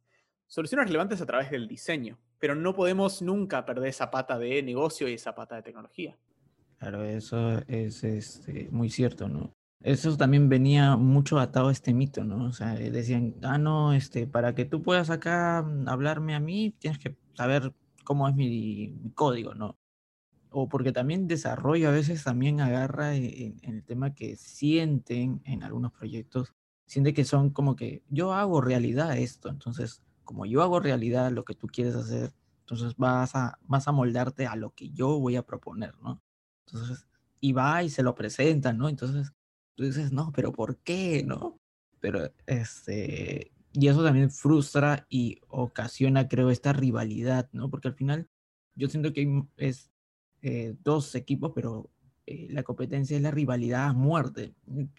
[0.46, 5.08] Soluciones relevantes a través del diseño, pero no podemos nunca perder esa pata de negocio
[5.08, 6.16] y esa pata de tecnología.
[6.78, 9.52] Claro, eso es este, muy cierto, ¿no?
[9.80, 12.46] Eso también venía mucho atado a este mito, ¿no?
[12.46, 16.98] O sea, decían, ah, no, este, para que tú puedas acá hablarme a mí, tienes
[16.98, 17.72] que saber
[18.04, 19.78] cómo es mi, código, ¿no?
[20.50, 25.92] O porque también desarrollo a veces también agarra en, el tema que sienten en algunos
[25.92, 26.54] proyectos,
[26.86, 31.44] siente que son como que yo hago realidad esto, entonces como yo hago realidad lo
[31.46, 35.36] que tú quieres hacer, entonces vas a, vas a moldarte a lo que yo voy
[35.36, 36.20] a proponer, ¿no?
[36.66, 37.06] Entonces,
[37.40, 38.88] y va y se lo presenta, ¿no?
[38.90, 39.32] Entonces,
[39.74, 41.58] tú dices, no, pero ¿por qué, no?
[42.00, 47.70] Pero, este, y eso también frustra y ocasiona, creo, esta rivalidad, ¿no?
[47.70, 48.28] Porque al final
[48.74, 49.90] yo siento que es,
[50.42, 51.90] eh, dos equipos, pero
[52.26, 54.54] eh, la competencia es la rivalidad a muerte.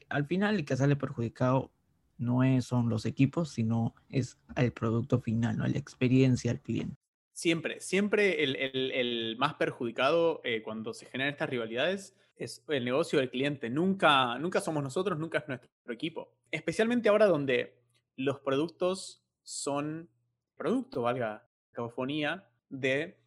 [0.09, 1.71] Al final el que sale perjudicado
[2.17, 5.67] no es, son los equipos, sino es el producto final, ¿no?
[5.67, 6.95] La experiencia al cliente.
[7.33, 13.19] Siempre, siempre el, el, más perjudicado eh, cuando se generan estas rivalidades es el negocio
[13.19, 13.69] del cliente.
[13.69, 16.33] Nunca, nunca somos nosotros, nunca es nuestro equipo.
[16.49, 17.79] Especialmente ahora donde
[18.15, 20.09] los productos son
[20.55, 23.19] producto, valga cacofonía, de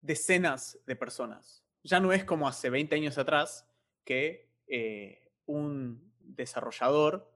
[0.00, 1.62] decenas de personas.
[1.82, 3.68] Ya no es como hace 20 años atrás
[4.04, 7.29] que eh, un desarrollador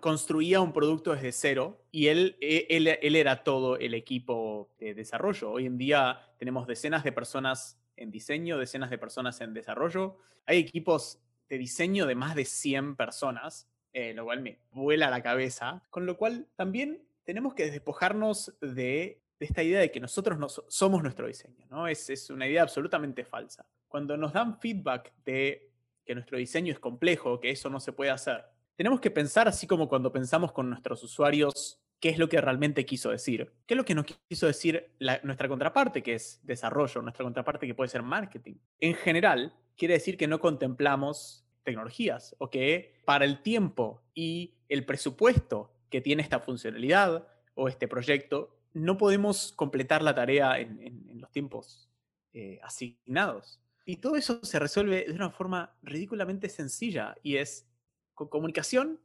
[0.00, 4.94] construía un producto desde cero y él, e, él, él, era todo el equipo de
[4.94, 5.50] desarrollo.
[5.50, 10.16] Hoy en día tenemos decenas de personas en diseño, decenas de personas en desarrollo.
[10.46, 15.22] Hay equipos de diseño de más de 100 personas, eh, lo cual me vuela la
[15.22, 15.82] cabeza.
[15.90, 21.02] Con lo cual también tenemos que despojarnos de, esta idea de que nosotros no somos
[21.02, 21.66] nuestro diseño.
[21.70, 21.88] ¿no?
[21.88, 23.66] Es, es una idea absolutamente falsa.
[23.88, 25.70] Cuando nos dan feedback de
[26.04, 28.44] que nuestro diseño es complejo, que eso no se puede hacer,
[28.76, 32.84] tenemos que pensar así como cuando pensamos con nuestros usuarios qué es lo que realmente
[32.84, 33.52] quiso decir.
[33.66, 34.90] ¿Qué es lo que nos quiso decir
[35.22, 38.56] nuestra contraparte, que es desarrollo, nuestra contraparte que puede ser marketing?
[38.80, 44.84] En general, quiere decir que no contemplamos tecnologías o que para el tiempo y el
[44.84, 51.30] presupuesto que tiene esta funcionalidad o este proyecto, no podemos completar la tarea en, los
[51.30, 51.88] tiempos
[52.32, 53.60] eh, asignados.
[53.86, 57.66] Y todo eso se resuelve de una forma ridículamente sencilla y es
[58.14, 59.00] con comunicación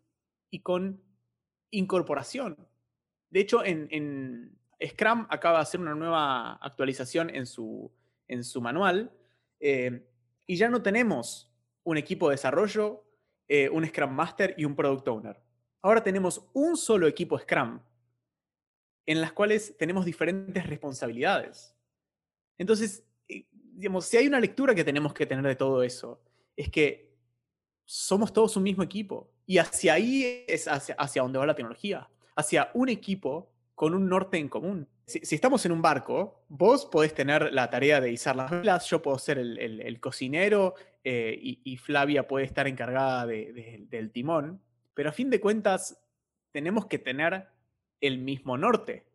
[0.50, 1.02] y con
[1.72, 2.58] incorporación.
[3.30, 7.91] De hecho, en, Scrum acaba de hacer una nueva actualización en su,
[8.28, 9.12] en su manual
[9.60, 10.08] eh,
[10.48, 11.52] y ya no tenemos
[11.84, 13.04] un equipo de desarrollo,
[13.48, 15.41] eh, un Scrum Master y un Product Owner.
[15.82, 17.82] Ahora tenemos un solo equipo Scrum
[19.06, 21.76] en las cuales tenemos diferentes responsabilidades.
[22.58, 26.22] Entonces, eh, digamos, si hay una lectura que tenemos que tener de todo eso,
[26.56, 27.09] es que
[27.91, 29.32] somos todos un mismo equipo.
[29.47, 34.08] Y hacia ahí es hacia, hacia donde va la tecnología, hacia un equipo con un
[34.08, 34.88] norte en común.
[35.08, 39.02] Si, estamos en un barco, vos podés tener la tarea de izar las velas, yo
[39.02, 44.62] puedo ser el, cocinero eh, y, Flavia puede estar encargada del timón,
[44.93, 45.99] pero a fin de cuentas
[46.52, 47.47] tenemos que tener
[48.02, 49.08] el mismo norte,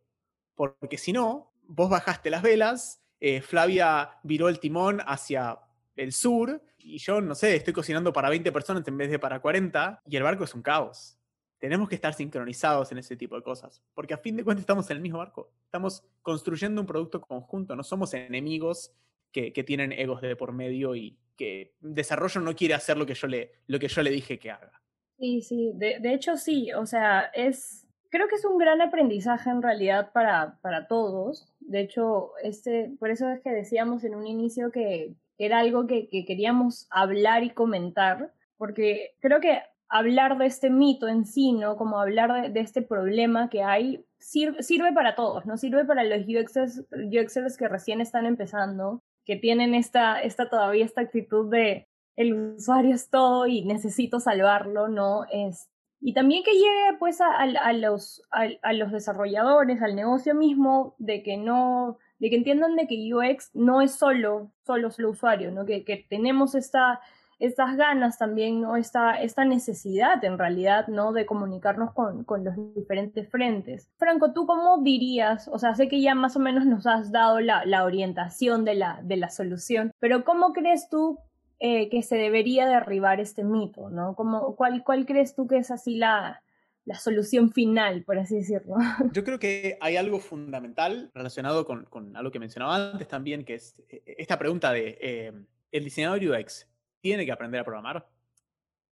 [0.56, 5.60] porque si no, vos bajaste las velas, eh, Flavia viró el timón hacia
[5.96, 9.40] el sur y yo, no sé, estoy cocinando para 20 personas en vez de para
[9.40, 11.18] 40 y el barco es un caos.
[11.58, 14.90] Tenemos que estar sincronizados en ese tipo de cosas, porque a fin de cuentas estamos
[14.90, 15.50] en el mismo barco.
[15.64, 18.92] Estamos construyendo un producto conjunto, no somos enemigos
[19.32, 23.26] que, tienen egos de por medio y que desarrollo no quiere hacer lo que yo
[23.26, 24.80] le, lo que yo le dije que haga.
[25.18, 29.50] Sí, sí, de, de hecho sí, o sea, es, creo que es un gran aprendizaje
[29.50, 31.52] en realidad para, para todos.
[31.58, 36.08] De hecho, este, por eso es que decíamos en un inicio que era algo que,
[36.08, 41.76] queríamos hablar y comentar, porque creo que hablar de este mito en sí, ¿no?
[41.76, 45.56] Como hablar de, este problema que hay, sirve, sirve, para todos, ¿no?
[45.56, 51.02] Sirve para los UXers, UXers que recién están empezando, que tienen esta, esta todavía esta
[51.02, 55.24] actitud de el usuario es todo y necesito salvarlo, ¿no?
[55.30, 55.68] Es,
[56.06, 61.22] y también que llegue pues a, a los, a, los desarrolladores, al negocio mismo, de
[61.22, 65.64] que no, de que entiendan de que UX no es solo, solo el usuario, ¿no?
[65.66, 67.00] Que, que tenemos esta,
[67.38, 68.76] estas ganas también, ¿no?
[68.76, 71.12] Esta, esta necesidad en realidad, ¿no?
[71.12, 73.90] De comunicarnos con, con, los diferentes frentes.
[73.98, 75.48] Franco, ¿tú cómo dirías?
[75.48, 78.74] O sea, sé que ya más o menos nos has dado la, la orientación de
[78.74, 81.18] la, de la solución, pero ¿cómo crees tú
[81.60, 84.14] eh, que se debería derribar este mito, ¿no?
[84.14, 86.42] ¿Cómo, cuál, ¿Cuál crees tú que es así la,
[86.84, 88.76] la solución final, por así decirlo.
[89.12, 93.54] Yo creo que hay algo fundamental relacionado con, con algo que mencionaba antes también, que
[93.54, 95.32] es eh, esta pregunta de, eh,
[95.72, 96.68] ¿el diseñador UX
[97.00, 98.08] tiene que aprender a programar?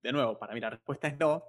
[0.03, 1.43] De nuevo, para mí la respuesta es no.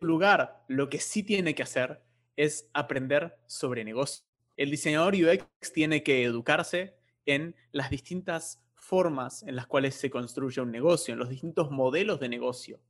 [0.00, 2.02] En lugar, lo que sí tiene que hacer
[2.36, 4.24] es aprender sobre negocio.
[4.56, 10.60] El diseñador UX tiene que educarse en las distintas formas en las cuales se construye
[10.60, 12.80] un negocio, en los distintos modelos de negocio.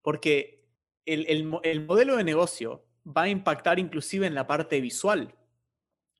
[0.00, 0.63] Porque
[1.06, 5.34] el, modelo de negocio va a impactar inclusive en la parte visual.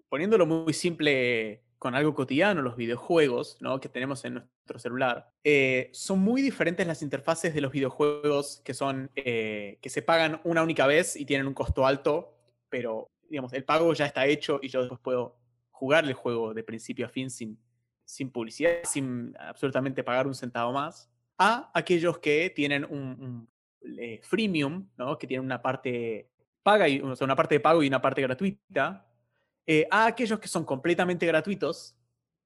[0.08, 3.80] Poniéndolo muy simple con algo cotidiano, los videojuegos ¿no?
[3.80, 8.72] que tenemos en nuestro celular, eh, son muy diferentes las interfaces de los videojuegos que
[8.72, 12.34] son eh, que se pagan una única vez y tienen un costo alto,
[12.70, 15.36] pero digamos, el pago ya está hecho y yo después puedo
[15.70, 17.58] jugar el juego de principio a fin sin,
[18.04, 23.48] sin publicidad, sin absolutamente pagar un centavo más, a aquellos que tienen un,
[23.98, 25.18] eh, freemium, ¿no?
[25.18, 26.30] que tiene una parte
[26.62, 29.06] paga y una parte de pago y una parte gratuita,
[29.66, 31.96] eh, a aquellos que son completamente gratuitos,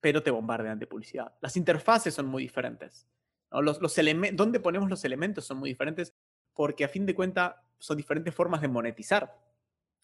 [0.00, 1.34] pero te bombardean de publicidad.
[1.40, 3.06] Las interfaces son muy diferentes.
[3.50, 3.96] Los, los
[4.34, 6.14] donde ponemos los elementos son muy diferentes
[6.52, 9.34] porque a fin de cuentas son diferentes formas de monetizar.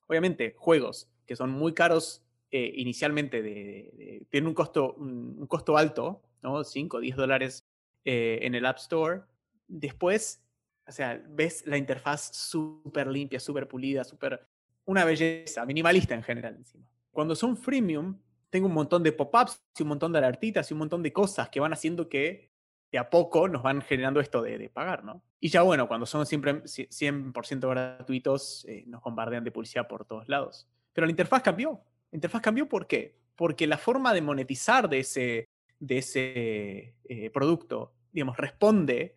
[0.06, 6.22] Obviamente, juegos que son muy caros eh, inicialmente, de, tienen un costo, un, costo alto,
[6.42, 6.62] ¿no?
[6.62, 7.66] 5 o 10 dólares
[8.04, 9.22] eh, en el App Store,
[9.66, 10.43] después,
[10.86, 14.46] o sea, ves la interfaz súper limpia, súper pulida, súper...
[14.86, 16.86] Una belleza, minimalista en general encima.
[17.10, 18.18] Cuando son freemium,
[18.50, 21.48] tengo un montón de pop-ups y un montón de alertitas y un montón de cosas
[21.48, 22.52] que van haciendo que
[22.92, 25.24] de a poco nos van generando esto de, pagar, ¿no?
[25.40, 30.28] Y ya bueno, cuando son siempre 100% gratuitos, eh, nos bombardean de publicidad por todos
[30.28, 30.68] lados.
[30.92, 31.82] Pero la interfaz cambió.
[32.12, 33.18] La interfaz cambió ¿por qué?
[33.34, 35.48] Porque la forma de monetizar de ese,
[35.80, 39.16] de ese eh, producto, digamos, responde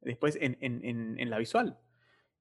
[0.00, 1.78] después en, la visual.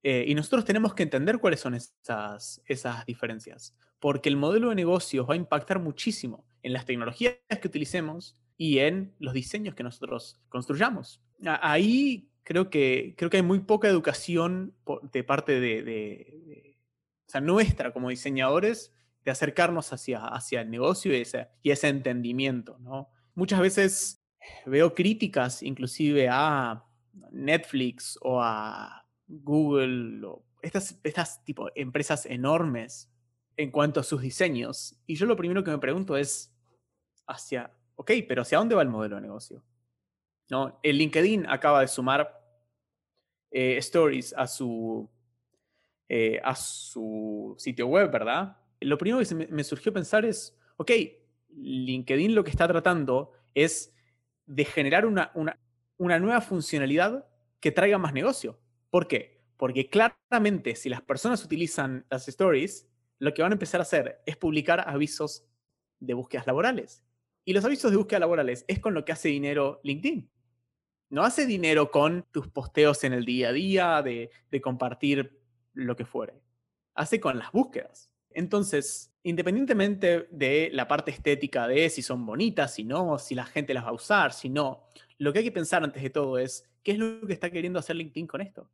[0.04, 4.76] Eh, y nosotros tenemos que entender cuáles son esas, esas diferencias, porque el modelo de
[4.76, 9.84] negocios va a impactar muchísimo en las tecnologías que utilicemos y en los diseños que
[9.84, 11.22] nosotros construyamos.
[11.46, 14.76] Ahí creo que, creo que hay muy poca educación
[15.12, 16.78] de parte de,
[17.28, 18.94] o sea, nuestra como diseñadores
[19.24, 22.78] de acercarnos hacia, hacia el negocio y ese, y ese entendimiento.
[22.80, 23.10] ¿no?
[23.36, 24.24] Muchas veces
[24.66, 26.86] veo críticas inclusive a
[27.32, 33.12] Netflix o a Google o estas, estas tipo empresas enormes
[33.58, 34.96] en cuanto a sus diseños.
[35.06, 36.54] Y yo lo primero que me pregunto es,
[37.28, 39.64] hacia, ok, pero ¿hacia dónde va el modelo de negocio?
[40.50, 40.80] ¿No?
[40.82, 42.40] El LinkedIn acaba de sumar
[43.52, 45.10] eh, stories a su,
[46.08, 48.58] eh, a su sitio web, ¿verdad?
[48.80, 50.92] Lo primero que me, surgió pensar es, ok,
[51.50, 53.94] LinkedIn lo que está tratando es
[54.46, 55.60] de generar una, una,
[56.00, 57.28] una nueva funcionalidad
[57.60, 58.60] que traiga más negocio.
[58.90, 59.44] ¿Por qué?
[59.58, 62.90] Porque claramente si las personas utilizan las stories,
[63.20, 65.46] lo que van a empezar a hacer es publicar avisos
[66.00, 67.04] de búsquedas laborales.
[67.44, 70.30] Y los avisos de búsqueda laborales es con lo que hace dinero LinkedIn.
[71.10, 74.32] No hace dinero con tus posteos en el día a día, de,
[74.62, 75.42] compartir
[75.74, 76.42] lo que fuere.
[76.94, 78.10] Hace con las búsquedas.
[78.30, 83.74] Entonces, independientemente de la parte estética de si son bonitas, si no, si la gente
[83.74, 84.88] las va a usar, si no,
[85.20, 87.80] lo que hay que pensar antes de todo es, ¿qué es lo que está queriendo
[87.80, 88.70] hacer LinkedIn con esto?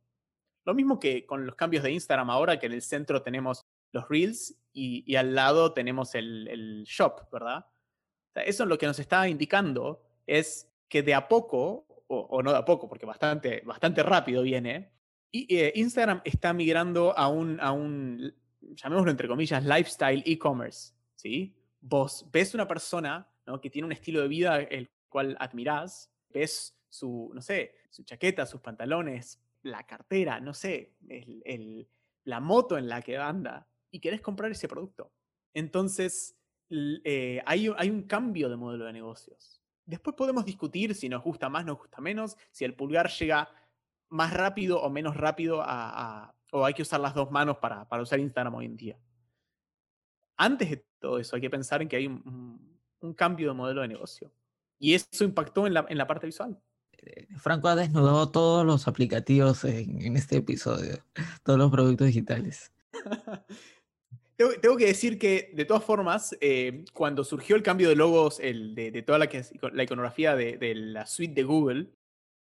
[0.64, 4.08] Lo mismo que con los cambios de Instagram ahora, que en el centro tenemos los
[4.08, 7.66] Reels y, al lado tenemos el Shop, ¿verdad?
[8.44, 12.58] eso es lo que nos está indicando es que de a poco, o, no de
[12.58, 14.92] a poco, porque bastante, bastante rápido viene,
[15.30, 20.94] y, eh, Instagram está migrando a un, a un, llamémoslo entre comillas, lifestyle e-commerce.
[21.14, 21.56] ¿sí?
[21.80, 23.60] Vos ves una persona ¿no?
[23.60, 28.46] que tiene un estilo de vida el cual admirás, ves su, no sé, su chaqueta,
[28.46, 31.88] sus pantalones, la cartera, no sé, el,
[32.24, 35.12] la moto en la que anda, y querés comprar ese producto.
[35.54, 36.36] Entonces,
[36.68, 39.62] eh, hay, un cambio de modelo de negocios.
[39.84, 43.48] Después podemos discutir si nos gusta más, nos gusta menos, si el pulgar llega
[44.08, 48.18] más rápido o menos rápido a, o hay que usar las dos manos para, usar
[48.18, 48.98] Instagram hoy en día.
[50.36, 52.76] Antes de todo eso, hay que pensar en que hay un,
[53.16, 54.32] cambio de modelo de negocio.
[54.78, 56.58] Y eso impactó en la, en la parte visual.
[56.98, 60.98] Eh, Franco ha desnudado todos los aplicativos en, en este episodio,
[61.42, 62.72] todos los productos digitales.
[64.36, 69.02] Tengo, que decir que, de todas formas, eh, cuando surgió el cambio de logos de,
[69.06, 69.30] toda la,
[69.72, 71.88] la iconografía de, la suite de Google,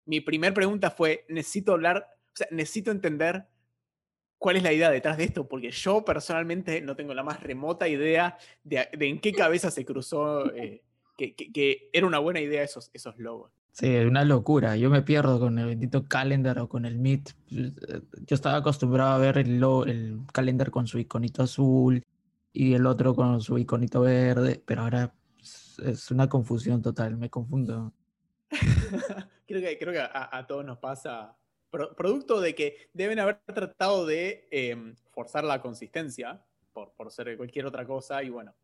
[0.05, 3.47] mi primera pregunta fue, necesito hablar, o sea, necesito entender
[4.39, 7.87] cuál es la idea detrás de esto, porque yo personalmente no tengo la más remota
[7.87, 10.83] idea de, en qué cabeza se cruzó eh,
[11.17, 13.53] que, era una buena idea esos, esos logos.
[13.73, 14.77] Sí, una locura.
[14.77, 17.35] Yo me pierdo con el bendito calendar o con el Meet.
[17.49, 22.03] Yo estaba acostumbrado a ver el, el calendar con su iconito azul
[22.53, 25.13] y el otro con su iconito verde, pero ahora
[25.85, 27.93] es una confusión total, me confundo.
[29.47, 31.37] creo que, creo que a, todos nos pasa,
[31.71, 37.67] producto de que deben haber tratado de em, forzar la consistencia por, por ser cualquier
[37.67, 38.55] otra cosa y bueno,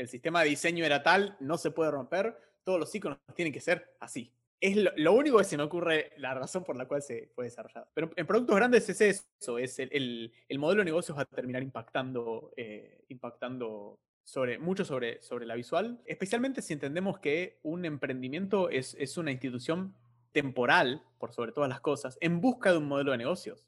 [0.00, 3.60] el sistema de diseño era tal, no se puede romper, todos los iconos tienen que
[3.60, 7.30] ser así es lo, único que se me ocurre, la razón por la cual se
[7.34, 7.88] fue desarrollado.
[7.94, 12.52] Pero en productos grandes es eso, es el, modelo de negocios va a terminar impactando,
[12.56, 18.94] eh, impactando sobre, mucho sobre, sobre la visual, especialmente si entendemos que un emprendimiento es,
[18.98, 19.94] es una institución
[20.32, 23.66] temporal, por sobre todas las cosas, en busca de un modelo de negocios.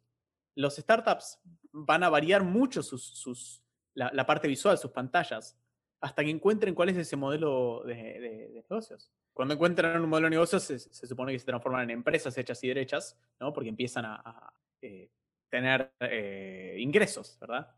[0.55, 1.41] Los startups
[1.73, 3.63] van a variar mucho sus, sus,
[3.95, 5.59] la, parte visual, sus pantallas,
[6.03, 9.09] hasta que encuentren cuál es ese modelo de negocios.
[9.33, 12.69] Cuando encuentran un modelo de negocio, se, supone que se transforman en empresas hechas y
[12.69, 13.53] derechas, ¿no?
[13.53, 15.09] Porque empiezan a, eh,
[15.49, 17.71] tener eh, ingresos, ¿verdad?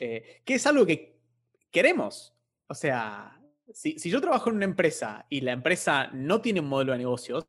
[0.00, 1.16] Eh, que es algo que
[1.70, 2.34] queremos.
[2.66, 3.40] O sea,
[3.72, 7.46] si, yo trabajo en una empresa y la empresa no tiene un modelo de negocios,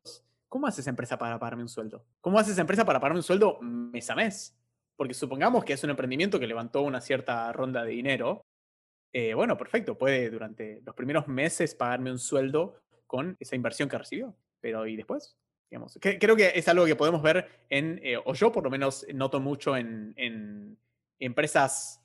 [0.48, 2.06] ¿cómo hace esa empresa para pagarme un sueldo?
[2.20, 4.56] ¿Cómo hace esa empresa para pagarme un sueldo mes a mes?
[4.94, 8.45] Porque supongamos que es un emprendimiento que levantó una cierta ronda de dinero.
[9.34, 14.36] Bueno, perfecto, puede durante los primeros meses pagarme un sueldo con esa inversión que recibió.
[14.60, 15.36] Pero ¿y después?
[15.70, 15.98] Digamos.
[16.00, 19.40] Creo que es algo que podemos ver en, eh, o yo por lo menos noto
[19.40, 20.78] mucho en,
[21.18, 22.02] empresas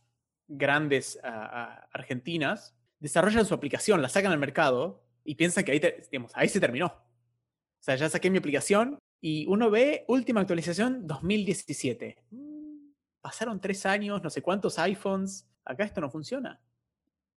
[0.47, 6.47] grandes argentinas, desarrollan su aplicación, la sacan al mercado y piensan que ahí, digamos, ahí
[6.47, 6.87] se terminó.
[6.87, 12.23] O sea, ya saqué mi aplicación y uno ve última actualización 2017.
[12.31, 12.91] Mm,
[13.21, 16.61] pasaron tres años, no sé cuántos iPhones, acá esto no funciona.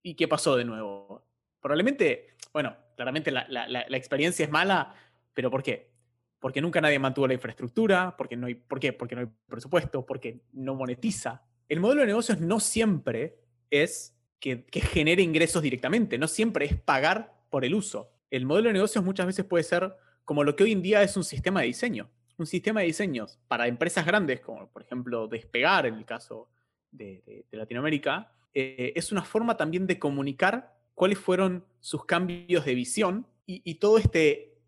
[0.04, 1.26] ¿Y qué pasó de nuevo?
[1.60, 4.94] Probablemente, bueno, claramente la, experiencia es mala,
[5.32, 5.90] pero ¿por qué?
[6.38, 8.92] Porque nunca nadie mantuvo la infraestructura, porque no hay, ¿por qué?
[8.92, 11.42] Porque no hay presupuesto, porque no monetiza.
[11.70, 13.38] El modelo de negocios no siempre
[13.70, 18.12] es que, que genere ingresos directamente, no siempre es pagar por el uso.
[18.30, 21.16] El modelo de negocios muchas veces puede ser como lo que hoy en día es
[21.16, 22.10] un sistema de diseño.
[22.36, 26.50] Un sistema de diseños para empresas grandes, como por ejemplo Despegar en el caso
[26.90, 33.26] de, Latinoamérica, eh, es una forma también de comunicar cuáles fueron sus cambios de visión
[33.46, 34.58] y, todo este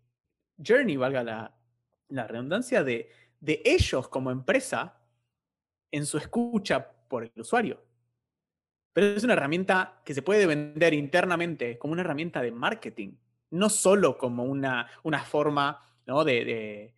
[0.63, 3.09] journey, valga la, redundancia, de,
[3.39, 5.01] de ellos como empresa
[5.91, 7.81] en su escucha por el usuario.
[8.93, 13.13] Pero es una herramienta que se puede vender internamente como una herramienta de marketing
[13.49, 16.93] no solo como una, una forma de,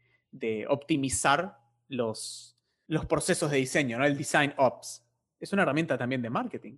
[0.68, 4.06] optimizar los, los procesos de diseño, ¿no?
[4.06, 5.04] el design ops.
[5.40, 6.78] Es una herramienta también de marketing.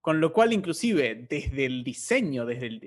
[0.00, 2.78] Con lo cual, inclusive, desde el diseño, desde,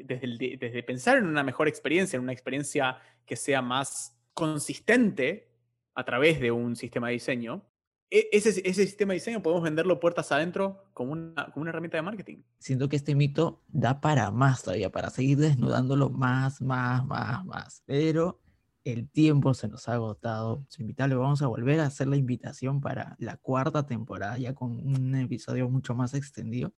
[0.57, 5.51] desde, pensar en una mejor experiencia, en una experiencia que sea más consistente
[5.93, 7.63] a través de un sistema de diseño,
[8.09, 12.01] e, ese, sistema de diseño podemos venderlo puertas adentro como una, como una herramienta de
[12.01, 12.37] marketing.
[12.59, 17.83] Siento que este mito da para más todavía, para seguir desnudándolo más, más, más, más.
[17.85, 18.39] Pero
[18.83, 20.65] el tiempo se nos ha agotado.
[20.69, 24.71] Su invitable, vamos a volver a hacer la invitación para la cuarta temporada, ya con
[24.71, 26.73] un episodio mucho más extendido.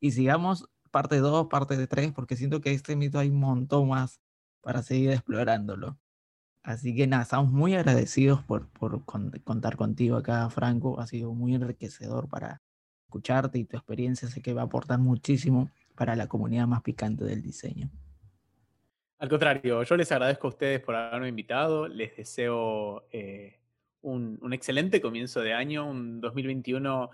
[0.00, 4.20] Y sigamos parte 2, parte 3, porque siento que este mito hay un montón más
[4.60, 5.98] para seguir explorándolo.
[6.62, 11.00] Así que nada, estamos muy agradecidos por, por contar contigo acá, Franco.
[11.00, 12.62] Ha sido muy enriquecedor para
[13.06, 17.24] escucharte y tu experiencia sé que va a aportar muchísimo para la comunidad más picante
[17.24, 17.90] del diseño.
[19.18, 21.88] Al contrario, yo les agradezco a ustedes por haberme invitado.
[21.88, 23.58] Les deseo eh,
[24.02, 27.10] un, excelente comienzo de año, un 2021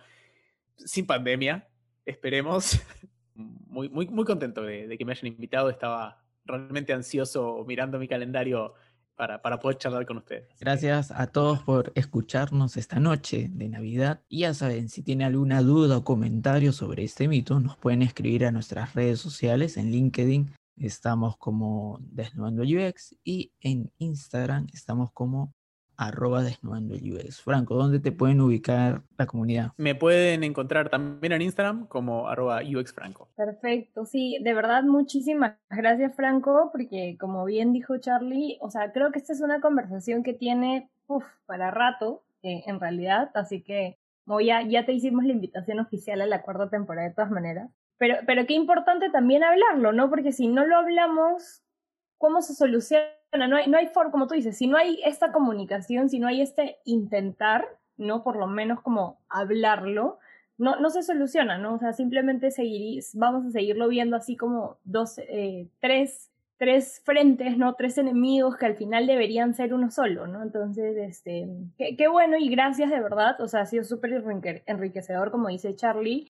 [0.77, 1.69] sin pandemia,
[2.05, 2.81] esperemos.
[3.35, 5.71] Muy, muy, muy contento de, de que me hayan invitado.
[5.71, 8.75] Estaba realmente ansioso mirando mi calendario
[9.17, 10.49] para, poder charlar con ustedes.
[10.61, 14.21] Gracias a todos por escucharnos esta noche de Navidad.
[14.29, 18.47] Y ya saben, si tienen alguna duda o comentario sobre este mito, nos pueden escribir
[18.47, 20.53] a nuestras redes sociales en LinkedIn.
[20.77, 25.55] Estamos como Desnudando UX y en Instagram estamos como
[25.97, 27.43] arroba desnudando UX.
[27.43, 29.73] Franco, ¿dónde te pueden ubicar la comunidad?
[29.77, 33.29] Me pueden encontrar también en Instagram como arroba UX Franco.
[33.37, 39.13] Perfecto, sí, de verdad muchísimas gracias Franco, porque como bien dijo Charlie, o sea, creo
[39.13, 43.99] que esta es una conversación que tiene uf, para rato, eh, en realidad, así que
[44.45, 47.71] ya, ya te hicimos la invitación oficial a la cuarta temporada de todas maneras.
[48.03, 50.11] Pero, pero qué importante también hablarlo, ¿no?
[50.11, 51.63] Porque si no lo hablamos,
[52.19, 53.07] ¿cómo se soluciona?
[53.49, 56.27] no hay, no hay forma, como tú dices, si no hay esta comunicación, si no
[56.27, 57.65] hay este intentar,
[57.97, 58.25] ¿no?
[58.25, 60.19] Por lo menos como hablarlo,
[60.59, 61.75] no, no se soluciona, ¿no?
[61.75, 67.57] O sea, simplemente seguir, vamos a seguirlo viendo así como dos, eh, tres, tres frentes,
[67.57, 67.77] ¿no?
[67.77, 70.43] Tres enemigos que al final deberían ser uno solo, ¿no?
[70.43, 71.49] Entonces, este,
[71.79, 74.25] qué, qué bueno y gracias de verdad, o sea, ha sido súper
[74.67, 76.32] enriquecedor, como dice Charlie,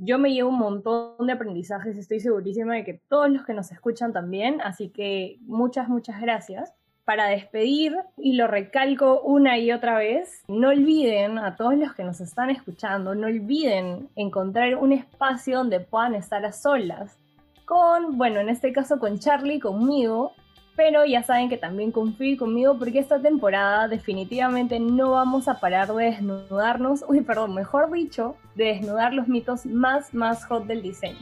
[0.00, 3.72] yo me llevo un montón de aprendizajes, estoy segurísima de que todos los que nos
[3.72, 6.72] escuchan también, así que muchas, muchas gracias.
[7.04, 12.04] Para despedir, y lo recalco una y otra vez, no olviden a todos los que
[12.04, 17.18] nos están escuchando, no olviden encontrar un espacio donde puedan estar a solas,
[17.64, 20.32] con, bueno, en este caso con Charlie, conmigo,
[20.78, 25.92] pero ya saben que también confíen conmigo porque esta temporada definitivamente no vamos a parar
[25.92, 31.18] de desnudarnos, uy, perdón, mejor dicho, de desnudar los mitos más, más hot del diseño.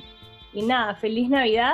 [0.52, 1.72] Y nada, feliz Navidad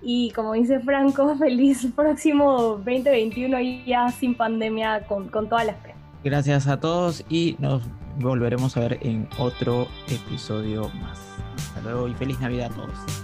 [0.00, 5.76] y como dice Franco, feliz próximo 2021 y ya sin pandemia con, con todas las
[5.76, 5.98] penas.
[6.24, 7.82] Gracias a todos y nos
[8.18, 11.20] volveremos a ver en otro episodio más.
[11.58, 13.23] Hasta luego y feliz Navidad a todos.